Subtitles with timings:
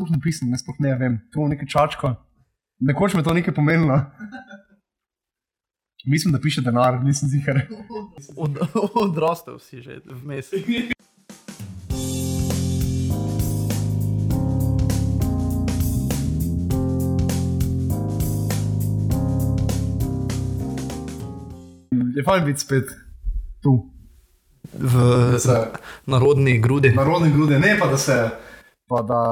[0.00, 2.14] sploh napisano, ne sploh ne vem, to je nekaj čačka.
[2.80, 4.00] Nekoč mi je to nekaj pomenilo.
[6.06, 7.60] Mislim, da piše denar, nisem zihar.
[8.36, 8.56] Od,
[8.94, 10.48] odrastel si že vmes.
[22.16, 22.88] Je fajn biti spet
[23.62, 23.90] tu,
[24.72, 24.94] V
[25.38, 25.66] se,
[26.06, 26.92] narodni grudi.
[26.94, 28.30] narodne grude, ne pa da se,
[28.88, 29.22] pa da,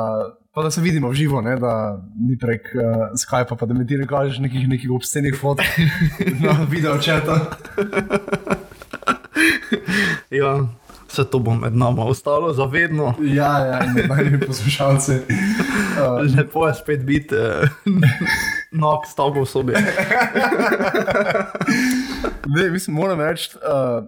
[0.58, 2.82] pa da se vidimo v živo, ne, da ni prek uh,
[3.14, 5.62] Skypa, pa da mi ti ne kažeš nekih, nekih obscenih fotk
[6.44, 7.36] na video četa.
[10.30, 10.66] Ja,
[11.06, 13.14] vse to bo med nami ostalo zavedno.
[13.22, 15.12] Ja, ja, in najbolj poslušalci.
[15.12, 17.70] Uh, Lepo je spet biti eh,
[18.72, 19.72] nog s tabo v sobi.
[22.48, 24.02] Ne, mislim, moram reči, uh,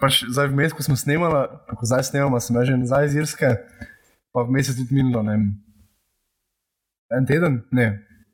[0.00, 3.50] pač zdaj vmes, ko smo snemali, ko zdaj snemamo, sem že nazaj iz Irske,
[4.32, 5.48] pa vmes je tudi minilo, ne vem,
[7.16, 7.90] en teden, ne,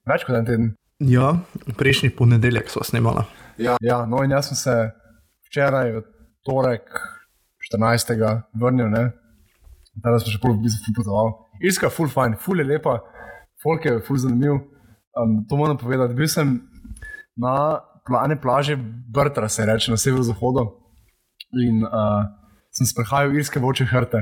[0.08, 0.68] več kot en teden.
[1.04, 1.34] Ja,
[1.76, 3.26] prejšnji ponedeljek smo snimali.
[3.60, 4.76] Ja, ja no in jaz sem se
[5.48, 6.04] včeraj, v
[6.46, 6.88] torek,
[7.66, 8.14] 14.
[8.60, 9.04] vrnil, ne,
[10.04, 11.34] da sem še pol v bistvu potoval.
[11.64, 12.98] Irska, full fine, full je lepa,
[13.64, 14.60] folk je full zanimiv.
[15.16, 16.14] Um, to moram povedati.
[16.14, 16.58] Bil sem
[17.40, 20.66] na plane plaže Brtra, se reče na severozahodu.
[21.64, 22.26] In uh,
[22.76, 24.20] sem sprehajal irske voče hrte.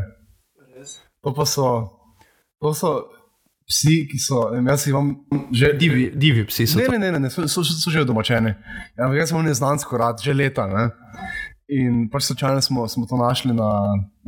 [1.24, 1.66] To pa so,
[2.62, 2.92] to so
[3.68, 5.10] psi, ki so, vem, jaz imam
[5.52, 6.78] že Divi, divi psi so.
[6.78, 8.54] Ne, ne, ne, ne, ne so, so, so že domačeni.
[8.98, 10.66] Ja, jaz sem neznansko rad, že leta.
[10.68, 10.90] Ne?
[11.72, 13.70] In pač slučajno smo, smo to našli na,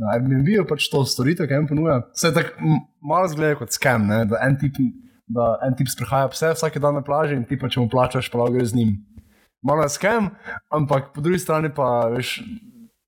[0.01, 1.99] na Airbnb, pač to storitev, ki jim ponuja.
[2.15, 4.23] Vse tako malo zgleda kot skem, ne?
[4.29, 4.79] da en tip,
[5.29, 8.31] da en tip sprehaja pse vsak dan na plaži in ti pa če mu plačaš,
[8.33, 8.97] pa lahko greš z njim.
[9.65, 10.31] Malo je skem,
[10.73, 12.39] ampak po drugi strani pa veš,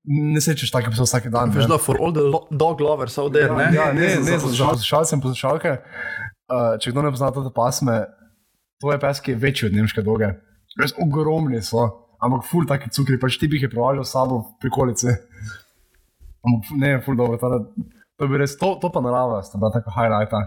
[0.09, 1.53] ne sečeš take pse vsak dan.
[1.53, 1.75] Veš, ne.
[1.75, 3.69] da for all the dog lovers out there, ne?
[3.75, 5.75] Ja, ne, za- ne, za za poslušalce in poslušalke.
[6.49, 7.99] Uh, če kdo ne pozna te pasme,
[8.81, 10.31] to je pes, ki je večji od nemške doge.
[10.81, 11.85] Res ogromni so,
[12.17, 15.14] ampak ful taki cukri, pač ti bi jih prevažal s sabo v prikolici.
[16.41, 17.61] Ampak ne, ful dobro, tada,
[18.17, 20.41] to bi res, to, to pa narava, sta bila tako highlighta.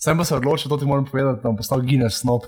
[0.00, 2.46] Sem pa se odločil, to ti moram povedati, da bom postal Guinness snob.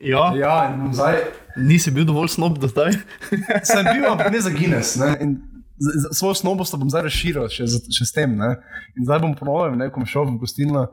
[0.00, 1.18] Ja, Ja, in zdaj,
[1.58, 2.96] nisi bil dovolj snob do zdaj.
[3.68, 4.96] sem bil, ampak ne za Guinness.
[4.96, 5.10] Ne?
[5.20, 5.30] In
[5.76, 8.32] z- z- Svojo snobost bom zdaj razširil še, še s tem.
[8.32, 8.54] Ne?
[8.94, 10.86] In zdaj bom ponovil, ne, ko bom šel v gostilno,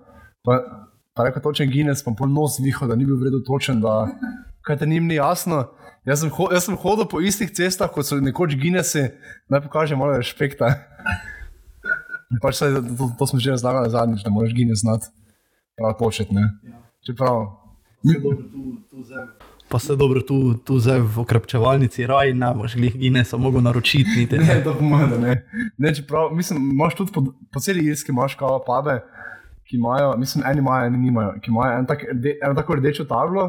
[0.44, 0.60] pa,
[1.12, 4.10] pa rekel točen Guinness, pa pol nos vihal, da ni bil vredo točen, da
[4.62, 5.70] kaj te njim ni jasno.
[6.04, 9.08] Jaz sem, ho, jaz sem hodil po istih cestah, kot so nekoč Guinnessi,
[9.48, 10.74] naj pokažem malo respekta.
[12.42, 15.08] Pač saj, to, to, to smo že razlagali zadnjič, da moraš Guinness znati
[15.78, 16.34] prav točiti.
[16.34, 16.48] ne.
[17.06, 17.61] Čeprav.
[19.72, 24.28] Pa se dobro tu, tu zdaj v okrepčevalnici raj, ne boš glih Guinnessa mogel naročiti.
[24.32, 24.44] Ne.
[24.44, 25.36] Ne, to pomeni, da ne.
[25.78, 27.24] ne čeprav, mislim, imaš tudi po,
[27.54, 29.00] po celi Irski, imaš kava pube,
[29.70, 33.06] ki imajo, mislim, eni imajo, eni nimajo, ki imajo en tak, rde, eno tako rdečo
[33.08, 33.48] tablo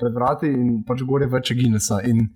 [0.00, 2.00] pred vrati in pač gore več Guinnessa.
[2.10, 2.26] In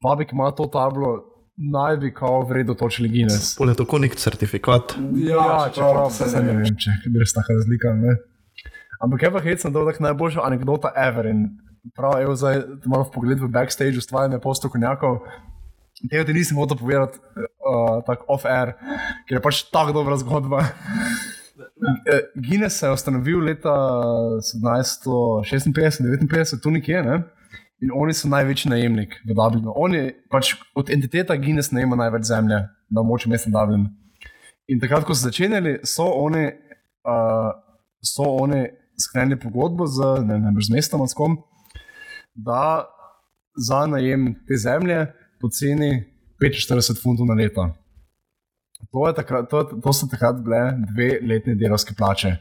[0.00, 1.12] pube, ki imajo to tablo,
[1.56, 3.56] naj bi kao vredno točili Guinness.
[3.58, 4.96] Pole tako nek certifikat.
[5.28, 7.92] Ja, čeprav se ne vem, če je res taka razlika.
[8.00, 8.16] Ne.
[9.04, 11.26] Ampak je pa hecno, da je tako najboljša anekdota ever.
[11.26, 11.48] In
[11.96, 15.18] prav, evo zdaj malo v pogled v backstage ustvarjanje postokovnjakov.
[16.10, 17.24] Tega ti nisem hotel povedati uh,
[18.06, 18.68] tako off-air,
[19.28, 20.60] ker je pač tako dobra zgodba.
[21.76, 23.74] Eh, Guinness se je ustanovil leta
[24.40, 27.22] 1756-59, tu nekje, ne?
[27.80, 29.72] in oni so največji najemnik v Dublinu.
[29.76, 33.86] Oni pač od entiteta Guinness najema največ zemlje na območju mesta Dublin.
[34.72, 36.46] In takrat, ko so začenjali, so oni,
[37.06, 37.50] uh,
[38.00, 38.64] so oni
[38.98, 41.38] sklenili pogodbo z, ne, ne, z mestom, s kom,
[42.34, 42.86] da
[43.56, 45.06] za najem te zemlje
[45.40, 46.04] poceni
[46.42, 47.68] 45 funtov na leto.
[48.92, 52.36] To, takrat, to, to so takrat bile dve letne delovske plače.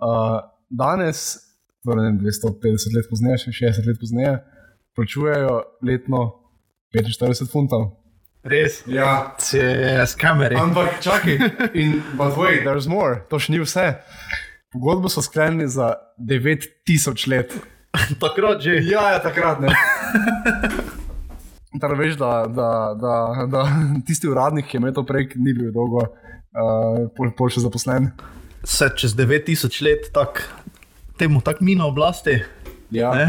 [0.00, 0.40] Uh,
[0.70, 1.36] danes,
[1.84, 4.34] torej ne vem, 250 let pozneje, še 60 let pozneje,
[4.96, 6.22] plačujejo letno
[6.96, 7.90] 45 funtov.
[8.42, 8.80] Res?
[8.88, 10.56] Ja, s kameri.
[10.56, 11.36] Ampak čakaj,
[11.76, 14.00] in but wait, there's more, to še ni vse.
[14.72, 17.54] Pogodbo so sklenili za 9000 let.
[18.20, 18.70] Takrat že.
[18.86, 19.68] Ja, ja takrat ne.
[21.80, 22.70] Torej, veš, da, da,
[23.00, 23.14] da,
[23.46, 23.60] da
[24.06, 28.10] tisti uradnik, ki je imel to prej, ni bil dolgo, uh, pol, pol še zaposlen.
[28.66, 30.42] Se čez 9000 let tak,
[31.18, 32.40] temu tako mino oblasti,
[32.90, 33.10] Ja.
[33.14, 33.26] ne?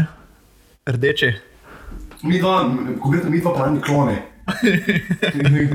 [0.86, 1.30] Rdeči.
[2.22, 2.66] Mi dva,
[3.02, 4.18] konkretno mi dva, pa ni kloni.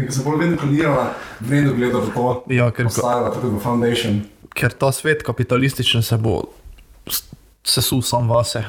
[0.08, 1.06] Ki se bolj vedno klonirala,
[1.40, 4.20] vedno gledala v to, Ja, ker, postavila tako v foundation.
[4.58, 6.42] Ker ta svet kapitalističen se bo
[7.68, 8.66] sesul sam vase.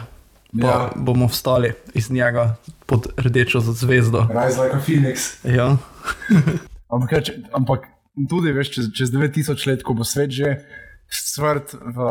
[0.60, 0.90] Pa Ja.
[0.96, 2.56] bomo vstali iz njega
[2.86, 4.24] pod rdečo zvezdo.
[4.32, 5.36] Rise like a phoenix.
[5.44, 5.76] Ja.
[6.92, 7.84] Ampak, ja, če, ampak
[8.30, 10.54] tudi, veš, čez, čez 9000 let, ko bo svet že
[11.12, 12.08] svrt, v,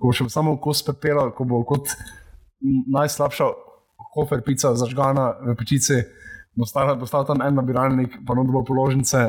[0.00, 1.92] ko bo še samo kos pepela, ko bo kot
[2.88, 3.50] najslabša
[4.16, 6.00] hofer pica zažgana v pečici,
[6.56, 9.28] bo stala, bo stala tam en nabiralnik, pa no bo položnice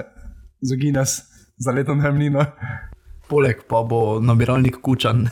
[0.63, 1.27] za Guinness,
[1.59, 2.47] za leto najemnino.
[3.29, 5.27] Poleg pa bo nabiralnik kučan.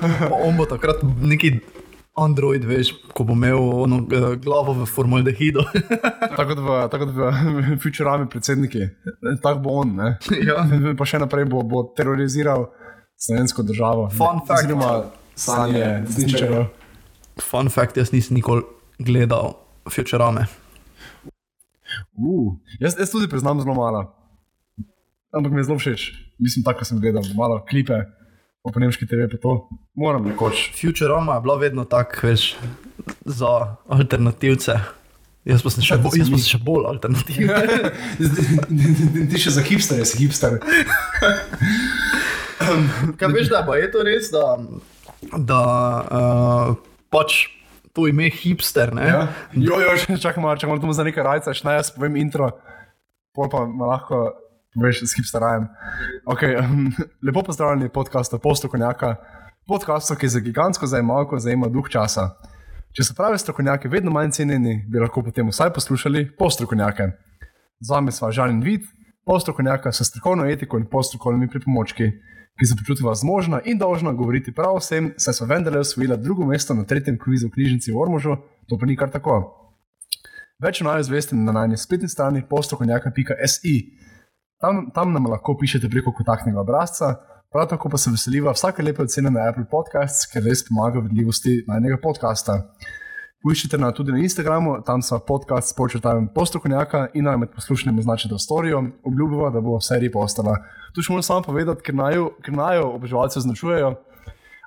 [0.00, 1.58] pa on bo takrat neki
[2.20, 5.62] Android, veš, ko bo imel ono, eh, glavo v formaldehidu.
[6.38, 6.56] tako
[6.90, 7.30] tako kot v
[7.82, 8.88] Futurami predsedniki,
[9.42, 9.94] tako bo on.
[9.96, 10.16] Ne?
[10.44, 10.64] ja.
[10.98, 12.68] Pa še naprej bo, bo teroriziral
[13.20, 14.08] slovensko državo.
[14.16, 14.64] Fun fact.
[14.64, 14.92] Oziroma
[15.36, 16.66] sanje zničarjev.
[17.40, 18.64] Fun fact, jaz nisem nikoli
[18.98, 19.54] gledal
[19.88, 20.48] Futurame.
[22.16, 24.19] Uh, jaz, jaz tudi priznam zelo malo.
[25.30, 26.00] Ampak mi je zelo všeč.
[26.42, 28.02] Mislim, tako sem gledal, malo klipe,
[28.66, 30.70] po nemški TV, pa to moram nekoč.
[30.74, 32.56] Futurama je bila vedno tako, veš,
[33.24, 34.74] za alternativce.
[35.46, 37.48] Jaz pa sem še, Ja, bo, sem jaz pa sem še bolj alternativen.
[39.30, 40.58] Ti še za hipster, si hipster.
[43.16, 44.58] Kaj veš, da pa je to res, da,
[45.38, 45.62] da
[46.10, 46.74] uh,
[47.08, 47.46] pač
[47.96, 49.06] to ime hipster, ne?
[49.08, 49.22] Ja.
[49.54, 52.50] Jo, jo, še čakaj malo, če moramo za nekaj rajca, še naj jaz povem intro,
[53.32, 54.26] pol pa lahko
[54.74, 55.68] poveš s hipsterajem.
[56.26, 56.92] Okay, um,
[57.26, 59.16] lepo pozdravljeni podcastu Postokonjaka,
[59.66, 62.30] podcastu, ki za gigantsko zajemalko zajema duh časa.
[62.90, 67.10] Če so pravi strokovnjaki vedno manj cenjeni, bi lahko potem vsaj poslušali postrokovnjake.
[67.80, 68.88] Z vami sva Žan in Vid,
[69.26, 72.10] postrokovnjaka s strokovno etiko in postrokovnimi pripomočki,
[72.58, 76.74] ki se počutiva zmožna in dolžna govoriti prav vsem, saj so vendarle osvojila drugo mesto
[76.74, 78.36] na tretjem kvizu v knjižnici v Ormožu,
[78.68, 79.38] to pa ni kar tako.
[80.60, 83.76] Več o naju zveste na najni spletni strani postrokovnjaka.si.
[84.60, 87.14] Tam, tam nam lahko pišete preko kontaktnega obrazca,
[87.52, 91.62] prav tako pa se veseliva vsake lepe ocene na Apple Podcasts, ker res pomaga vidljivosti
[91.68, 92.58] najnega podcasta.
[93.40, 98.02] Poiščite nas tudi na Instagramu, tam so podcast s počrtajem postrokovnjaka in naj med poslušanjem
[98.04, 100.58] označite storijo, obljubimo, da bo vse repostala.
[100.92, 103.94] Tu še moram samo povedati, ker naju, ker naju oboževalce označujejo.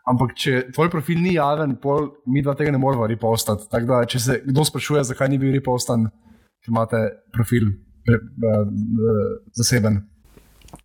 [0.10, 3.69] Ampak, če tvoj profil ni javen, pol mi dva tega ne moremo repostati.
[3.69, 6.10] Tako da, če se kdo sprašuje, zakaj ni bil repostan,
[6.66, 10.03] ker imate profil pre, uh, uh, zaseben.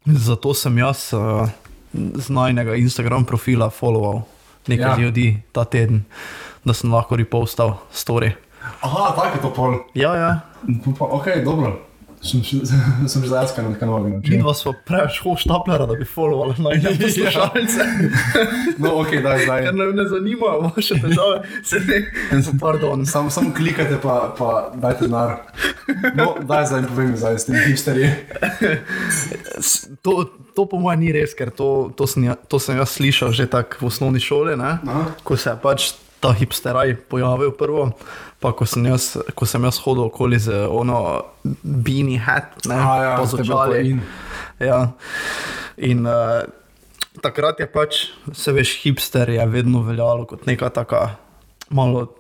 [0.05, 1.49] Zato sem jaz uh,
[1.95, 4.23] z najnega Instagram profila followal
[4.69, 4.97] nekaj ja.
[4.99, 6.05] ljudi ta teden,
[6.65, 8.31] da sem lahko repostal story.
[8.81, 9.79] Aha, tako je to pol.
[9.95, 10.41] Ja, ja.
[10.99, 11.88] Pa, ok, dobro.
[12.19, 12.43] Sem,
[13.11, 14.19] sem že zdaj na kanalu.
[14.19, 17.83] Mi dva smo preveč hoštapljara, da bi followali najne poslušalce.
[18.83, 19.63] No, ok, daj zdaj.
[19.65, 21.99] Ker nam ne zanimajo vaše težave, se ne.
[22.61, 23.07] Pardon.
[23.07, 25.37] Samo sam klikajte, pa, pa dajte denar.
[26.15, 28.11] No, daj zdaj povem, zdaj s tem hipsterji.
[30.03, 30.25] To,
[30.55, 33.49] to po mojem ni res, ker to, to, sem, ja, to sem jaz slišal že
[33.51, 34.55] tako v osnovni šoli,
[35.27, 37.91] ko se pač ta hipsteraj pojavil prvo.
[38.39, 41.25] Pa ko sem jaz, ko sem jaz hodil okoli z ono
[41.63, 43.91] beanie hat, ne, A ja, pa z očali.
[43.91, 43.99] in.
[44.63, 44.93] Ja.
[45.79, 46.43] In uh,
[47.23, 51.17] takrat je pač, se veš, hipster je vedno veljalo kot neka taka
[51.71, 52.15] malo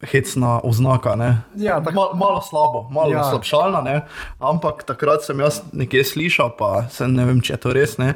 [0.00, 1.12] hecna oznaka.
[1.16, 1.44] Ne?
[1.60, 3.24] Ja, tak- Mal, malo slabo, malo ja.
[3.28, 3.96] slabšalna, ne?
[4.40, 8.14] ampak takrat sem jaz nekje slišal, pa se ne vem, če je to res, ne?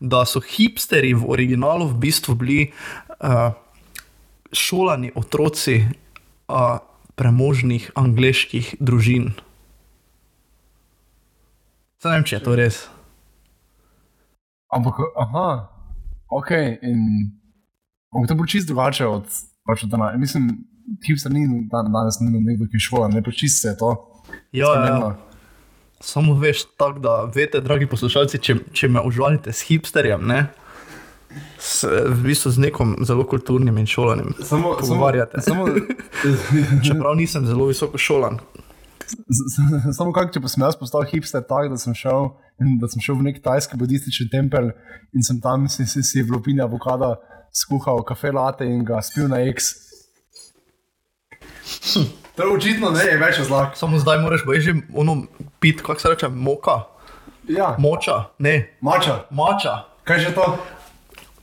[0.00, 2.60] da so hipsteri v originalu v bistvu bili
[3.24, 3.56] uh,
[4.52, 6.78] šolani otroci uh,
[7.14, 9.32] premožnih angliških družin.
[12.02, 12.82] Se ne vem, če je to res.
[14.72, 15.48] Ampak, aha,
[16.32, 16.50] ok.
[16.82, 17.02] In
[18.12, 19.28] ampak to bo čisto drugače od,
[19.68, 20.12] pač od dana.
[20.18, 20.48] Mislim,
[21.06, 23.92] hipster ni dan, danes ni nekdo, ki je šola, ne pa čisto je to.
[24.52, 25.12] Ja, ja.
[26.02, 30.46] Samo veš, tako da veste, dragi poslušalci, če, če me užalite s hipsterjem, ne,
[31.58, 34.34] s, v bistvu z nekom zelo kulturnim in šolanim.
[34.44, 35.40] Samo, Pogovarjate.
[35.40, 38.38] Samo, samo, Čeprav nisem zelo visoko šolan.
[39.96, 42.30] samo kako, če pa sem jaz postal hipster, tako da sem šel,
[42.80, 44.70] da sem šel v nek tajski budistični tempelj
[45.12, 47.16] in sem tam si, si, si v lupini avokada
[47.52, 49.74] skuhal kafe late in ga spil na X.
[52.36, 53.76] To je očitno ne, je več zlak.
[53.76, 55.24] Samo zdaj moraš boje že ono
[55.60, 56.80] pit, kako se reče, moka,
[57.48, 59.82] Ja, moča, ne, mača, mača.
[60.04, 60.44] kaj že to?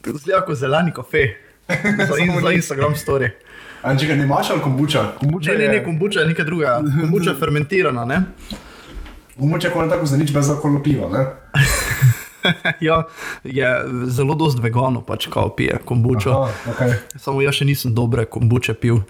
[0.05, 1.27] Zgleda kot zeleni kafe.
[1.69, 3.29] Za, in, za Instagram story.
[3.81, 5.03] A če ga ne mača ali kombuča?
[5.19, 6.79] Kombuča Ne, ne, ne, kombuča je nekaj drugega.
[7.01, 8.23] Kombuča je fermentirana, ne?
[9.39, 11.25] kombuča je tako za nič brez alkohola piva, ne?
[12.79, 13.03] Ja,
[13.43, 16.31] je zelo dost veganov, pač kao pije kombučo.
[16.31, 16.93] Aha, okay.
[17.19, 19.01] Samo jaz še nisem dobre kombuče pil.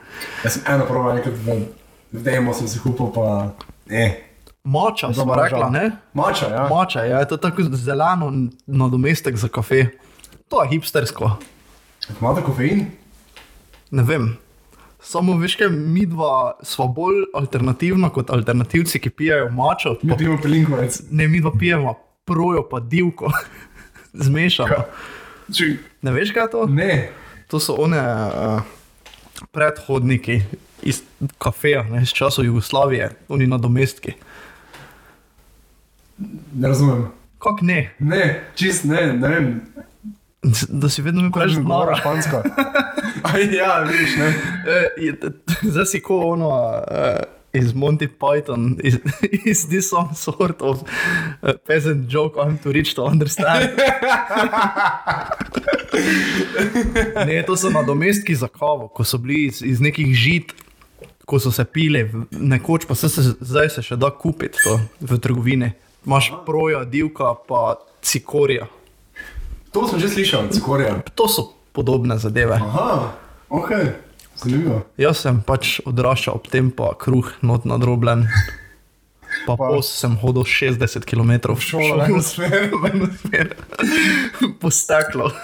[0.44, 1.60] Jaz sem eno prvo enkrat v,
[2.10, 3.54] v demo sem si kupil, pa
[3.94, 4.08] ne.
[4.66, 5.84] Mača, Dobro, rekla, ne?
[6.18, 6.66] Mača, ja.
[6.74, 8.32] Mača, ja, to je tako zeleno
[8.66, 9.86] nadomestek za kafe.
[10.50, 11.32] To je hipstersko.
[12.20, 12.86] Imate kofein?
[13.92, 14.32] Ne vem.
[15.02, 19.96] Samo veš, kaj mi dva smo bolj alternativna kot alternativci, ki pijejo mačo.
[20.04, 21.02] Mi pijemo pelinkovec.
[21.12, 21.94] ne, mi dva pijemo
[22.26, 23.32] projo pa divko.
[24.26, 24.84] Zmešamo.
[25.54, 25.70] Če,
[26.02, 26.66] Ne veš, kaj je to?
[26.66, 27.10] ne,
[27.50, 28.62] To so one uh,
[29.52, 30.42] predhodniki
[30.86, 31.02] iz
[31.42, 34.14] kafeja, ne, iz časov Jugoslavije, oni nadomestki.
[36.54, 37.08] ne razumem.
[37.40, 37.94] Kako ne?
[38.00, 39.48] Ne, čist ne, ne vem.
[40.70, 41.96] Da si vedno mi že govora znora.
[41.96, 42.42] špansko?
[43.52, 44.34] Ja, vidiš, ne.
[44.98, 45.18] Je-
[45.64, 46.84] Zdaj si ko ono uh,
[47.54, 48.96] iz Monty Python, is,
[49.46, 50.88] is this some sort of uh,
[51.62, 53.70] peasant joke I'm too rich to understand?
[57.20, 60.54] ne, to so nadomestki za kavo, ko so bili iz, iz nekih žit,
[61.26, 64.80] ko so se pile, v- nekoč pa se, se, zdaj se še da kupiti to
[65.04, 65.72] v trgovini.
[66.06, 68.68] Imaš proja, divka, pa cikorija.
[69.72, 71.02] To sem že slišal, cikorja.
[71.14, 72.58] To so podobne zadeve.
[72.58, 73.14] Aha,
[73.50, 73.70] ok,
[74.36, 74.82] zanimivo.
[74.98, 78.26] Jaz sem pač odraščal ob tem, pa kruh not nadrobljen.
[79.46, 82.56] Pa, Pa- pos sem hodil 60 km v Šola, v eno smer.
[82.82, 83.54] v eno smer.
[84.58, 85.30] po steklo.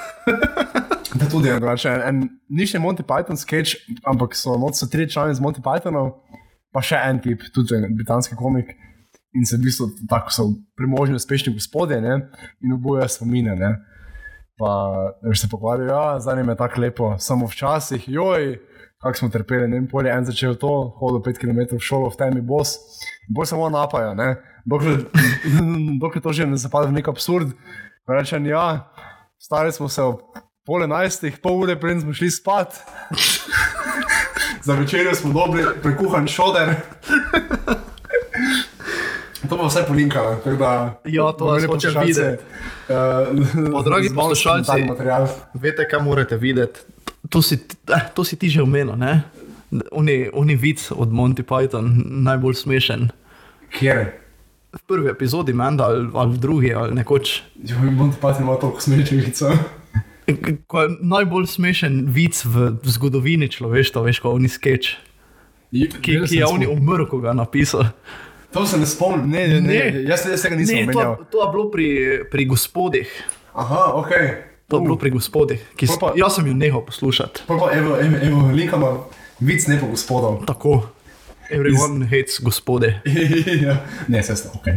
[1.15, 1.89] Da tudi je drugače.
[1.89, 2.17] En, en,
[2.51, 6.09] ni še Monty Python sketch, ampak so noč so tri člani z Monty Pythonov,
[6.75, 8.73] pa še en tip, tudi en britanski komik.
[9.31, 12.17] In se v bistvu tako so premožni, uspešni gospodje ne?
[12.59, 13.55] in oboje spomine.
[13.55, 13.69] Ne?
[14.57, 14.71] Pa
[15.35, 18.59] se pogovarjajo, ja, jim je tako lepo, samo včasih, joj,
[19.01, 19.67] kako smo trpeli.
[19.67, 22.77] Ne vem, pol je en začel to, hodil 5 km v šolo, v temi bos,
[23.27, 24.13] in bolj samo napaja.
[24.13, 24.35] ne.
[24.65, 25.03] Dokler,
[26.01, 27.51] dokler to že ne zapade v nek absurd,
[28.07, 28.91] rečem, ja,
[29.37, 30.23] stari smo se ob
[30.65, 32.79] pol enajstih, pol ure preden smo šli spat.
[34.65, 36.73] Za večerjo smo dobili prekuhan šoder.
[39.45, 40.35] To bo vse polinkalo.
[40.35, 42.43] tako da- Ja, to hočem poslušalce, videti.
[42.89, 44.71] eh, dragi poslušalci.
[45.53, 46.79] Veste, kaj morate videti?
[47.29, 47.55] To si,
[47.87, 49.21] eh, to si ti že omenil, ne?
[49.91, 53.09] Oni, oni vic od Monty Python, najbolj smešen.
[53.71, 54.05] Kjer?
[54.73, 57.41] V prvi epizodi, menda, ali, ali v drugi, ali nekoč.
[57.57, 59.51] Jo, Monty Python ima toliko smešnih vicev.
[60.67, 64.97] Ko je najbolj smešen vic v zgodovini človeštva, veš, ko oni sketch,
[65.71, 65.89] ki,
[66.23, 67.83] ki je oni umrl, ko ga je napisal.
[68.55, 69.75] To se ne spomnim, ne, ne, ne.
[70.05, 71.17] Jaz, jaz tega nisem omenjal.
[71.17, 71.87] to, to je bilo pri,
[72.25, 73.09] pri gospodih.
[73.53, 74.11] Aha, ok.
[74.65, 75.59] To je bilo pri gospodih.
[75.75, 77.43] Ki, Pol s- pa- jaz sem jo nehal poslušati.
[77.45, 78.93] Pa pa evo, evo, evo linkama
[79.39, 80.45] vic ne po gospodov.
[80.45, 80.87] Tako.
[81.47, 83.01] Everyone hates gospode.
[83.67, 83.77] ja.
[84.07, 84.71] Ne, se sta, ok.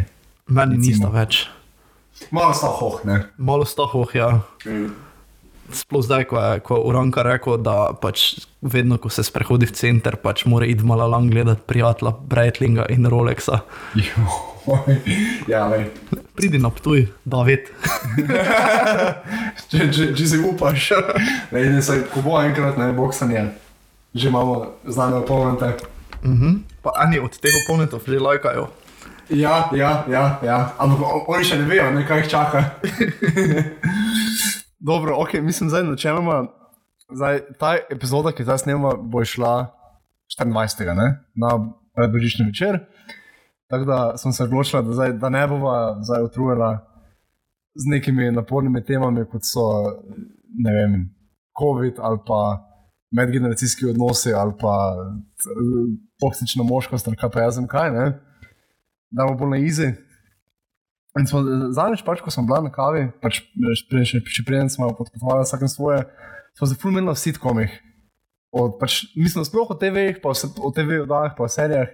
[0.49, 1.47] Meni nista več.
[2.31, 3.23] Malo sta hoh, ne.
[3.39, 4.41] Malo stahoh, ja.
[5.73, 9.77] Sploh zdaj, ko je, ko je Uranka rekel, da pač vedno, ko se sprehodi v
[9.77, 13.61] center, pač mora iti malo lang gledati prijatelja Breitlinga in Rolexa.
[13.95, 14.97] Joj.
[15.53, 15.89] ja, lej.
[16.37, 17.69] Pridi na ptuj, David.
[19.69, 20.93] Če, če, če si upaš,
[21.53, 23.43] ne, ne, saj, ko bo enkrat ne boksanje,
[24.17, 25.75] že imamo znane opomnite.
[26.81, 28.69] Pa eni od teh oponentov že lajkajo.
[29.29, 30.73] Ja, ja, ja, ja.
[30.81, 32.65] ampak oni še ne vejo, ne, kaj jih čaka.
[34.79, 36.47] Dobro, ok, mislim, zdaj načeloma.
[37.15, 39.67] Zdaj, ta epizoda, ki zdaj snemamo, bo šla
[40.39, 40.95] 24.
[40.97, 41.25] Ne?
[41.35, 42.79] na predbožični večer.
[43.71, 46.79] Tako da sem se odločila, da, zdaj, da ne bova zdaj utrujala
[47.75, 49.65] z nekimi napornimi temami, kot so
[50.65, 51.11] vem,
[51.59, 52.65] COVID ali pa
[53.11, 54.97] medgeneracijski odnosi ali pa
[55.43, 55.59] t-
[56.21, 57.91] toksična moškost ali kaj pa jaz vem kaj.
[57.91, 58.07] Ne?
[59.11, 59.93] Da bo bolj na izi.
[61.17, 61.41] In smo
[61.73, 63.41] zadnjič, pač, ko smo bili na kavi, pač,
[63.81, 66.03] še, še, še preden smo podpotovali vsak na svoje,
[66.59, 67.73] smo se fulminili v sitkomih.
[68.53, 71.89] Od, pač, mislim, sploh o TV-jih, pa vse- o TV-oddajah, pa o serijah,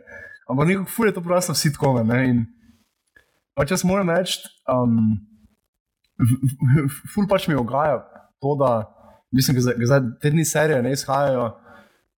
[0.51, 2.03] ampak nekako ful je to preraslo v sitkome.
[2.07, 2.19] Ne?
[2.31, 2.37] In
[3.55, 5.15] pač jaz moram reči, um,
[7.15, 8.03] ful pač mi ogaja
[8.43, 8.87] to, da
[9.35, 11.49] mislim, da zdaj te dni serije ne izhajajo,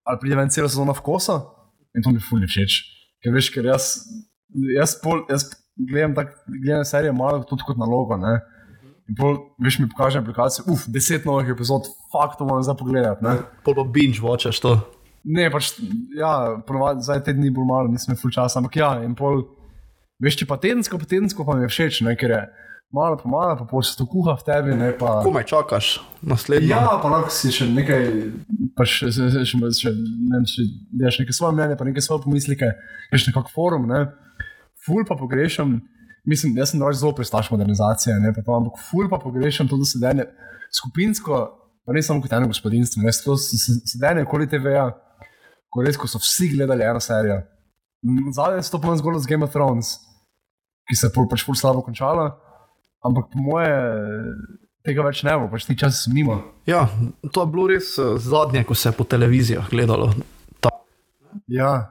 [0.07, 1.39] ali pride ven cela sezona v koso
[1.97, 2.83] in to mi ful ne všeč.
[3.25, 4.05] Ker veš, ker jaz,
[4.77, 8.17] jaz, pol, jaz gledam, tak, gledam serije malo tudi kot nalogo.
[8.17, 8.41] Ne?
[9.07, 13.25] In pol, veš, mi pokaže aplikacijo, uf, deset novih epizod, fakt, to moram zdaj pogledati.
[13.25, 13.37] Ne?
[13.65, 14.77] Pol pa binge watchaš to.
[15.27, 15.75] Ne, pač,
[16.15, 19.43] ja, ponovadi zdaj te dni bolj malo, nisem full časa, ampak ja, in pol,
[20.23, 22.43] veš, če pa tedensko, pa tedensko pa mi je všeč, ne, ker je
[22.95, 25.19] malo po malo, pa pol se to kuha v tebi, ne pa.
[25.27, 25.89] Komaj čakaš
[26.23, 26.71] naslednjo.
[26.71, 28.07] Ja, pa lahko si še nekaj,
[28.79, 30.67] pa še, še, še, še, še ne vem, če
[31.03, 32.71] daš neke svoje mnenje, pa neke svoje pomislike,
[33.11, 34.07] veš, nekak forum, ne.
[34.87, 35.81] Ful pa pogrešam,
[36.25, 39.77] mislim, jaz sem drugače zelo pristaš modernizacije, ne, pa to, ampak ful pa pogrešam to,
[39.77, 40.27] da se dene
[40.73, 41.41] skupinsko,
[41.87, 44.91] pa ne samo kot eno gospodinstvo, ne, to se- sedenje okoli TV-ja,
[45.71, 47.41] ko res, ko so vsi gledali eno serijo.
[48.35, 49.97] Zadnje se to pomeni zgolj z Game of Thrones,
[50.87, 52.31] ki se je pač ful slabo končala,
[53.03, 53.73] ampak po moje
[54.87, 56.37] tega več ne bo, pač ti časi so mimo.
[56.67, 56.87] Ja,
[57.33, 60.13] to je bilo res eh, zadnje, ko se je po televizijah gledalo.
[60.61, 60.71] Ta,
[61.53, 61.91] Ja,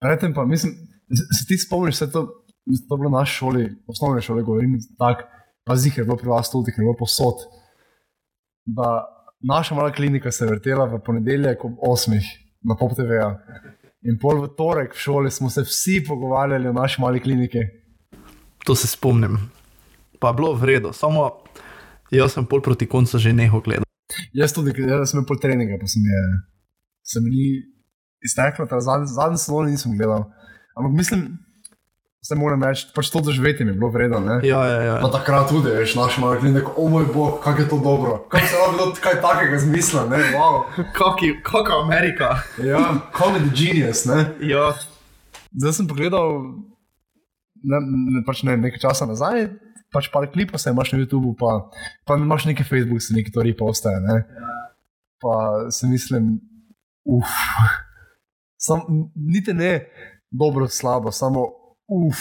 [0.00, 0.76] predtem pa mislim,
[1.10, 2.26] se ti spomniš vse to
[2.88, 5.22] to je bilo na šoli, osnovne šole, govorim tako,
[5.64, 7.34] pa zihar je bilo pri vas tudi, ker je bilo posod.
[8.64, 9.04] Da
[9.40, 12.20] naša mala klinika se je vrtela v ponedeljek ob 8.
[12.62, 13.00] na Pop TV.
[13.00, 13.38] -ja.
[14.02, 17.58] In pol v torek v šoli smo se vsi pogovarjali o naši mali kliniki.
[18.64, 19.38] To se spomnim.
[20.18, 21.30] Pa je bilo v redu, samo
[22.10, 23.84] jaz sem pol proti koncu že neho gledal.
[24.32, 26.22] Jaz tudi, ker sem pol treninga, pa sem je,
[27.02, 27.62] se mi ni
[28.24, 30.30] izteklo, zadnji, zadnji salon nisem gledal.
[30.78, 31.38] Ampak mislim,
[32.22, 34.20] se moram reči, pač to doživeti mi je bilo vredno.
[34.20, 34.40] ne.
[34.48, 34.98] Ja, ja, ja.
[35.02, 38.18] Pa takrat tudi, veš, naš mali klinik, o moj bog, kako je to dobro.
[38.28, 40.62] Kako se lahko kdo kaj takega zmislil, ne, wow.
[40.98, 42.38] Kaki, kaka Amerika.
[42.62, 44.24] Ja, comedy genius, ne.
[44.40, 44.72] Ja,
[45.56, 46.42] Zdaj sem pogledal
[47.64, 49.48] ne, ne, pač ne, nekaj časa nazaj,
[49.94, 51.70] pač par klipov se imaš na YouTubu, pa,
[52.04, 54.00] pa imaš neki Facebook, se neki tori postaje.
[54.04, 54.18] Ne?
[55.22, 55.32] Pa
[55.74, 56.36] si mislim,
[57.08, 57.32] uf,
[58.66, 58.84] sam,
[59.16, 59.72] niti ne
[60.30, 61.46] dobro, slabo, samo
[61.88, 62.18] uf.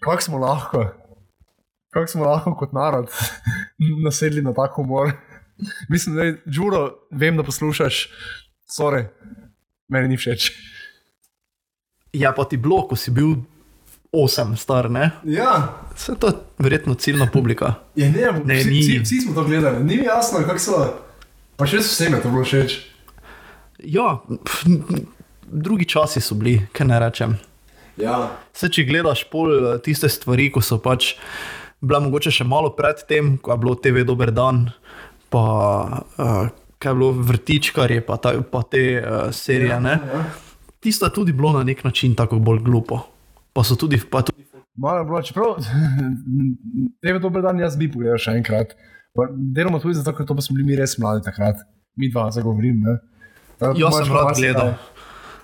[0.00, 0.86] Kako smo lahko,
[1.90, 3.10] kako smo lahko kot narod
[4.04, 5.12] nasedli na tak humor.
[5.88, 8.08] Mislim, da je Džuro, vem, da poslušaš,
[8.68, 9.04] sorry,
[9.88, 10.50] meni ni všeč.
[12.12, 13.34] ja, pa ti bilo, ko si bil
[14.12, 15.10] 8 star, ne?
[15.24, 17.74] Ja, Vse to je verjetno ciljna publika.
[17.94, 18.80] Ja, ne, Ne, vsi, ni.
[18.80, 20.80] vsi, vsi smo to gledali, ni mi jasno, kako so.
[21.56, 22.91] Pa še vsem je to bilo všeč.
[23.84, 24.64] Ja, pf,
[25.52, 27.36] drugi časi so bili, kaj ne rečem.
[28.00, 28.16] Ja.
[28.56, 31.14] Se, če gledaš pol eh, tiste stvari, ko so pač
[31.82, 34.68] bile mogoče še malo pred tem, ko je bilo TV Dober dan,
[35.32, 35.44] pa
[35.98, 36.46] uh,
[36.78, 39.80] kaj je bilo vrtičkarje, pa, ta, pa te uh, serije.
[39.82, 40.22] Ja, ja.
[40.82, 43.00] Tisto je tudi bilo na nek način tako bolj glupo.
[43.52, 45.56] Pa so tudi, pa tudi Malo je bilo, čeprav
[47.04, 48.72] tebe dober dan jaz bi pogledal še enkrat.
[49.52, 51.60] Deloma tudi zato, ker to pa smo bili mi res mladi takrat.
[52.00, 52.80] Mi dva zagovorim.
[52.80, 52.94] Ne?
[53.62, 54.74] Tako, Jaz sem rad gledal.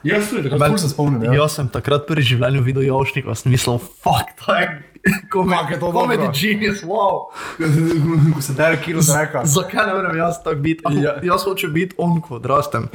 [0.07, 1.25] Jaz tudi, ful se spomnim.
[1.27, 1.41] Ja.
[1.43, 4.69] Jaz sem takrat prvi v življenju videl Javšnika, sem mislil, fuck, to je
[5.31, 6.33] Kako je to comedy dobro.
[6.41, 7.31] genius, wow.
[8.35, 9.43] Ko se dere kilo zreka.
[9.45, 10.83] Zakaj ne morem jaz tako biti?
[10.91, 11.01] Ja.
[11.01, 11.21] Ja.
[11.23, 12.89] Jaz hočem biti on, ko odrastem.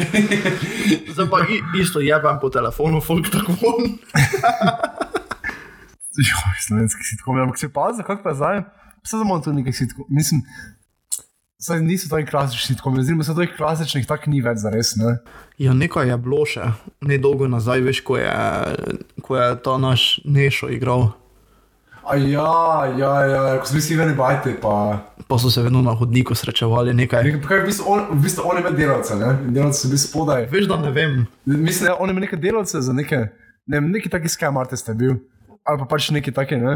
[1.14, 1.40] Zdaj pa
[1.80, 3.98] isto jebem po telefonu, folk tako on.
[6.14, 7.40] Joj, slovenski sitkom.
[7.42, 8.62] Ampak se pazi, kako pa zdaj?
[9.04, 10.06] Vse tu nekaj sitkom.
[10.10, 10.42] Mislim,
[11.64, 14.96] Saj niso to klasični sitkomi, oziroma so to klasičnih, tako ni več za res.
[15.00, 15.14] Ne?
[15.64, 16.66] Ja, nekaj je bilo še,
[17.08, 18.34] ne dolgo nazaj, veš, ko je,
[19.24, 21.14] ko je ta naš Nešo igral.
[22.04, 22.50] A ja,
[23.00, 24.74] ja, ja, ko bili vsi veni bajti, pa.
[25.30, 27.24] Pa so se vedno na hodniku srečevali nekaj.
[27.30, 29.30] Nekaj, kaj, v bistvu on, v bistvu on ima delavce, ne?
[29.46, 30.50] In delavci so bili spodaj.
[30.52, 31.22] Veš, da ne vem.
[31.46, 33.22] Mislim, da on ima neke delavce za neke,
[33.72, 35.16] ne vem, neki taki skam artist je bil.
[35.64, 36.76] Ali pa pač neki taki, ne?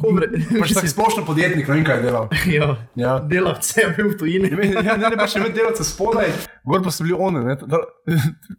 [0.00, 2.28] Pač taki splošno podjetnik, ne vem kaj je delal.
[2.58, 3.18] ja, Ja.
[3.20, 4.48] delavce je bil v tujini.
[4.80, 6.32] Ja, ne, ne, pač ne, delavce spodaj,
[6.64, 7.42] gor pa so bili oni,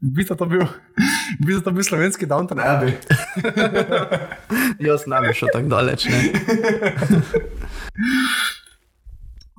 [0.02, 0.66] bi to bil,
[1.42, 2.94] bi to bil slovenski Downton Abbey.
[4.88, 6.06] Jaz ne bi šel tako daleč.
[6.14, 6.22] Ne.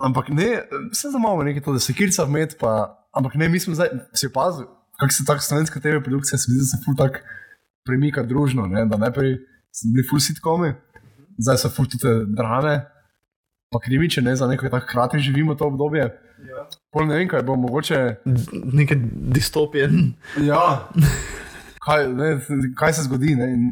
[0.03, 3.61] Ampak ne, vse za malo nekaj to, da se kirca vmet, pa, ampak ne, mi
[3.61, 4.67] smo zdaj, si opazil,
[4.99, 7.21] kako se tako slovenska TV produkcija, se mi zdi, da se ful tak
[7.87, 8.87] premika družno, ne?
[8.87, 9.37] da najprej
[9.75, 10.73] so bili ful sitkomi,
[11.39, 12.81] zdaj so ful tudi drame,
[13.73, 16.03] pa krimiče, ne, za neko tako hkrati živimo to obdobje.
[16.43, 16.65] Ja.
[16.93, 18.17] Pol ne vem, kaj bo mogoče,
[18.73, 18.99] Nekaj
[19.33, 19.91] distopije.
[20.43, 20.89] ja,
[21.79, 22.33] kaj, ne,
[22.77, 23.69] kaj se zgodi, ne, in,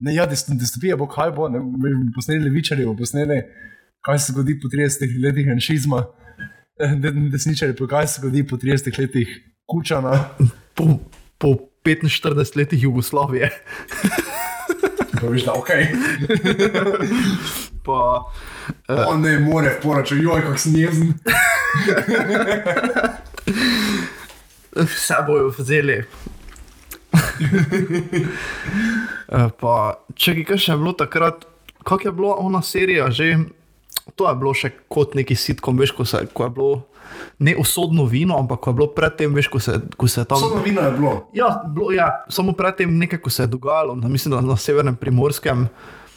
[0.00, 3.40] ne, ja, dist- distopija bo, kaj bo, ne, bomo posneli levičarje, bomo posneli,
[4.04, 6.04] kaj se zgodi po 30 letih janšizma,
[6.96, 9.28] de, desničarje, pa kaj se zgodi po 30 letih
[9.66, 10.28] kučana.
[10.74, 10.84] Po,
[11.38, 11.48] po
[11.84, 13.50] 45 letih Jugoslavije.
[15.20, 15.70] Pa veš, da ok,
[17.88, 18.00] Pa,
[19.08, 21.14] on ne more poročati, joj, kako sem jezen.
[24.84, 26.04] vse bojo vzeli.
[29.28, 29.72] Eh, pa,
[30.14, 31.44] če kaj še je bilo takrat,
[31.84, 33.34] kako je bila ona serija že,
[34.16, 36.72] to je bilo še kot neki sitkom, veš, ko, se, ko je bilo
[37.38, 40.38] ne usodno vino, ampak ko je bilo predtem, veš, ko se, ko se je tam.
[40.38, 41.12] Samo vino je bilo.
[41.32, 44.96] Ja, bilo, ja, samo predtem nekaj, ko se je dogajalo, na, mislim, da na severnem
[44.96, 45.68] primorskem,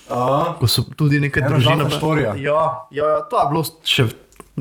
[0.07, 0.55] Aha.
[0.59, 1.85] ko so tudi neke družine.
[2.21, 4.07] Ja, ja, ja, to je bilo še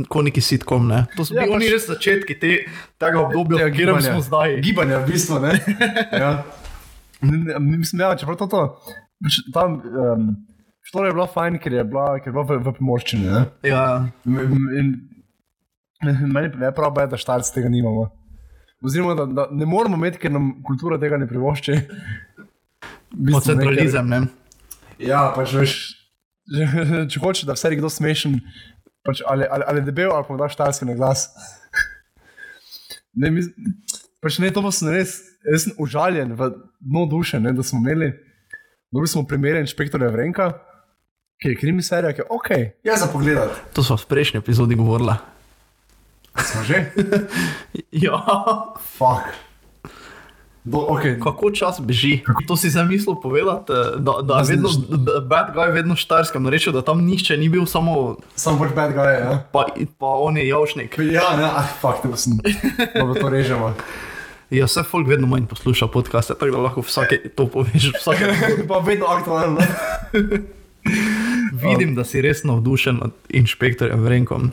[0.06, 0.86] kot neki sitkom.
[0.86, 1.06] Ne?
[1.12, 2.52] To so Ja, bili pač- oni res začetki te,
[2.96, 4.60] tega obdobja, v katerem smo zdaj.
[4.60, 5.40] Gibanja, v bistvu.
[5.40, 5.58] Ne?
[6.22, 6.30] ja.
[7.58, 8.60] Mislim, ja, čeprav to, to
[9.20, 10.22] pač tam, um,
[10.82, 13.26] štorija je bila fajn, ker je bila, ker je bila v, v pomorščini.
[13.26, 13.42] ne.
[13.62, 13.82] Ja,
[14.24, 14.88] In, in
[16.02, 18.08] meni je prav, da štarci tega nimamo.
[18.82, 21.76] Oziroma, da, da ne moramo imeti, ker nam kultura tega ne privošči.
[23.34, 24.08] Od centralizem.
[24.08, 24.22] Ne?
[24.98, 25.74] Ja, pač veš,
[27.12, 28.38] če hočeš, da vse je kdo smešen,
[29.04, 31.28] pač ali, ali, ali debel, ali pa da štarski na glas.
[33.12, 33.44] Ne, mi,
[34.22, 37.82] pač ne, to pa sem res, jaz sem užaljen v dno duše, ne, da smo
[37.82, 38.12] imeli,
[38.92, 40.52] dobili smo primere inšpektorja Vrenka,
[41.40, 42.50] ki je krimi serija, ki je ok,
[42.86, 43.60] ja za pogledati.
[43.76, 45.16] To smo v prejšnji epizodi govorili.
[46.44, 46.84] Smo že?
[47.90, 48.22] Ja.
[48.98, 49.34] Fuck.
[50.64, 51.16] Do, okay.
[51.16, 52.20] Kako čas beži?
[52.46, 56.72] To si zamislil povedati, eh, da, da, Da vedno, da bad guy vedno štarskem reče,
[56.72, 59.42] da tam nihče ni bil, samo Sam pač bad guy, ja.
[59.52, 59.64] pa,
[59.98, 60.98] pa on je javšnik.
[60.98, 62.36] Ja, ne, ah, fuck, to sem.
[62.94, 63.74] Dobro, to režemo.
[64.50, 67.92] Ja, vse folk vedno manj posluša podcaste, tako da lahko vsake to poveš.
[67.94, 68.32] Vsake.
[68.68, 69.62] pa vedno aktualno.
[71.54, 74.50] Vidim, da si res navdušen nad inšpektorjem Vrenkom.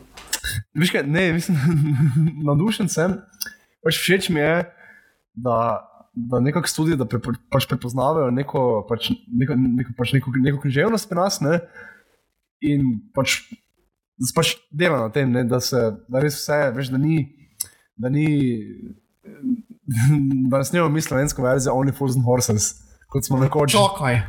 [0.77, 1.57] Veš kaj, ne, mislim,
[2.47, 3.17] navdušen sem.
[3.85, 4.65] Pač všeč mi je,
[5.37, 5.57] da,
[6.13, 7.21] da nekako študijo, da pre,
[7.53, 11.39] pač prepoznavajo neko, pač, neko, neko, pač neko, neko književnost pri nas.
[11.45, 11.59] Ne?
[12.65, 13.39] In pač,
[14.17, 15.45] da se pač dela na tem, ne?
[15.47, 17.21] da se da res vse, veš, da ni.
[17.97, 18.27] Da ni
[20.49, 22.73] da ne snemo mi slovensko verzijo Only Fools and Horses,
[23.09, 23.71] kot smo nekoč.
[23.71, 24.21] Čakaj,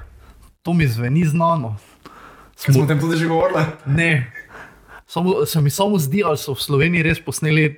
[0.63, 1.77] to mi zveni znano.
[2.57, 3.63] Smo o tem tudi že govorili.
[3.87, 4.33] Ne,
[5.09, 7.69] samo, se mi samo zdi, ali so v Sloveniji res posneli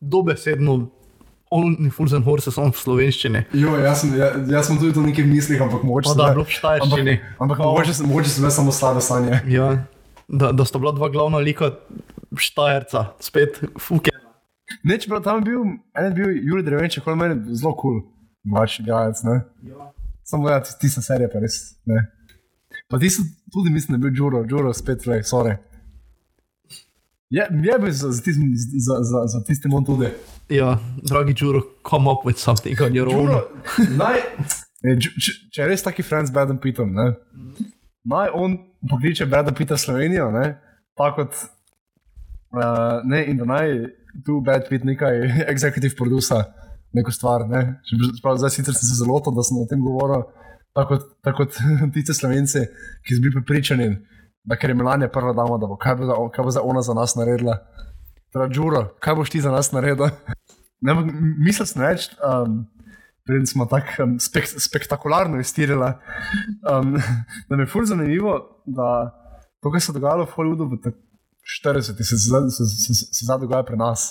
[0.00, 0.90] dobesedno
[1.50, 3.40] Only Fools and Horses samo v slovenščini.
[3.52, 6.54] Jo, jaz sem, ja, jaz sem tudi to nekaj mislih, ampak mogoče da, bilo v
[6.54, 7.14] štajerščini.
[7.16, 9.40] Ampak, ampak mogoče, sem- mogoče sem jaz samo slabe sanje.
[9.50, 9.70] Ja,
[10.28, 11.72] da, da sta bila dva glavna lika
[12.38, 14.14] štajerca, spet fuke.
[14.86, 18.78] Ne, čeprav tam bil, en je bil Juri Drevenček, on meni zelo kul, cool, vaš
[18.80, 19.40] igralec, ne.
[19.66, 19.90] Ja.
[20.22, 21.56] Samo ja, ti- tista serija pa res,
[21.90, 22.04] ne.
[22.86, 25.56] Pa ti so tudi, mislim, da je bil Džuro, Džuro spet, le, sorry.
[27.30, 30.08] Je, je bil za, za, tistim, za, za, za tistim on tudi.
[30.48, 33.26] ja, dragi Džuro, come up with something on your own.
[33.26, 33.42] Džuro,
[33.96, 34.18] naj,
[34.98, 37.12] če, če je res taki friend z Bradom Pittom, ne,
[38.10, 38.58] naj on
[38.90, 40.56] pokliče Brada Pitta Slovenijo, ne,
[40.98, 41.38] tako kot,
[42.58, 43.76] uh, ne, in da naj
[44.26, 45.22] tu Brad Pitt nekaj
[45.54, 46.42] executive producer,
[46.98, 50.26] neko stvar, ne, čeprav zdaj sicer sem se zelo to, da sem o tem govoril,
[50.74, 51.62] tako kot, tako kot
[51.94, 52.66] tice slovenci,
[53.06, 53.92] ki so bili prepričani,
[54.44, 56.82] da ker je Melania prva dama, da bo, kaj bo, za, kaj bo za ona
[56.82, 57.58] za nas naredila.
[58.32, 60.06] Torej, Džuro, kaj boš ti za nas naredil?
[60.80, 62.62] Ne, ampak m- mislil sem reči, um,
[63.28, 65.90] preden smo tako um, spek spektakularno iztirili,
[66.64, 66.94] um,
[67.48, 68.86] da mi je fully zanimivo, da
[69.60, 70.96] to, kar se je dogajalo v Hollywoodu v tak-
[71.60, 74.06] 40-ih, se, se, se, se, zdaj dogaja pri nas.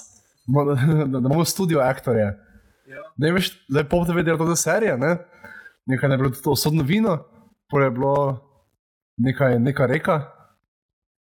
[0.45, 0.63] Da,
[1.09, 2.29] da, da imamo studio aktorje.
[3.17, 5.17] Ne veš, zdaj pop TV dela to serije, ne?
[5.85, 7.17] nekaj je bilo to osodno vino,
[7.69, 8.13] pol je bilo
[9.19, 10.17] nekaj, neka reka,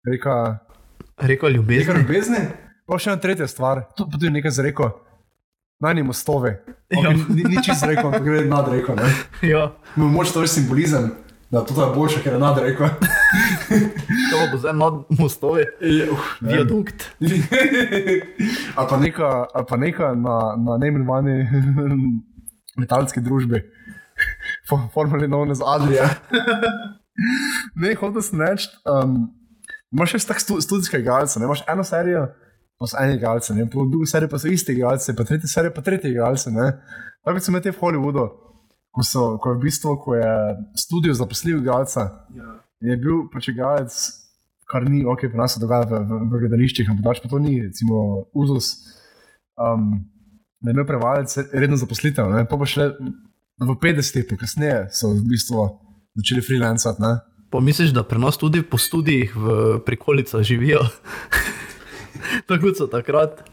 [0.04, 0.36] reka,
[1.18, 1.98] Reka neka ljubezen.
[1.98, 2.38] ljubezni,
[2.88, 4.92] pa še ena tretja stvar, to pa tudi nekaj za reko.
[5.80, 6.50] Najni mostovi.
[6.90, 7.00] Ja.
[7.02, 8.96] Okay, ni, ni čist reko, ampak gre nad reko.
[8.96, 9.10] ne.
[9.44, 11.10] Ja, Mogoče to je simbolizem,
[11.52, 12.88] da to je boljše, ker je nad reko.
[14.30, 15.66] to bo zdaj nad mostovi.
[16.08, 17.04] uh, Viadukt.
[18.78, 21.36] ali pa neka, ali pa neka na, na neimenovani
[22.80, 23.62] letalski družbi,
[24.70, 26.10] For- formerly known as Adria.
[27.82, 29.28] Ne, hotel sem reči, um,
[29.94, 32.28] imaš še tak stu, študijske igralce, ne imaš eno serijo,
[32.80, 35.76] pa so eni igralci, ne, po drugi seriji pa so isti igralci, pa tretji seriji
[35.76, 36.52] pa tretji igralci.
[36.56, 36.72] ne.
[37.24, 38.26] Tako kot so imeli v Hollywoodu,
[38.94, 40.34] ko, so, ko je v bistvu, ko je
[40.78, 42.10] studio zaposlil igralca,
[42.84, 44.00] je bil pač igralec,
[44.70, 47.40] kar ni ok, pri nas se dogaja v, v, v gledališčih, ampak pač pa to
[47.42, 48.74] ni, recimo, uzus.
[49.54, 50.10] Um,
[50.64, 52.94] da je imel prevajalec redno zaposlitev, ne, pa pa šele
[53.60, 55.66] v 50-ih, pa kasneje so v bistvu
[56.16, 57.02] začeli freelancati.
[57.02, 57.20] ne.
[57.50, 60.80] Pa misliš, da pri nas tudi po študijih v prikolicah živijo?
[62.48, 63.44] Tako so takrat.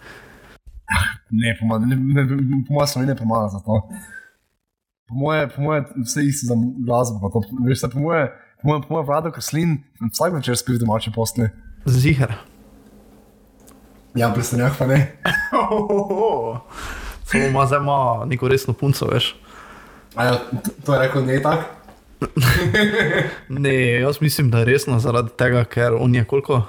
[1.31, 2.25] Ne, po mojem, ne, ne,
[2.71, 3.89] mojem je premalo za to.
[5.09, 6.55] Po moje, po moje, vse isto za
[6.87, 7.29] glasbo.
[7.29, 9.79] To, veš, saj po moje, po moje, po moje vlado Kreslin
[10.13, 11.49] vsak večer spi v domači posli.
[11.85, 12.35] Zihar.
[14.15, 15.19] Ja, presenjah pa ne.
[17.31, 19.37] Samo ima zdaj ima neko resno punco, veš.
[20.15, 21.80] A ja, to, to je rekel ne tako.
[23.49, 26.63] Ne, jaz mislim, da je resno zaradi tega, ker on je koliko?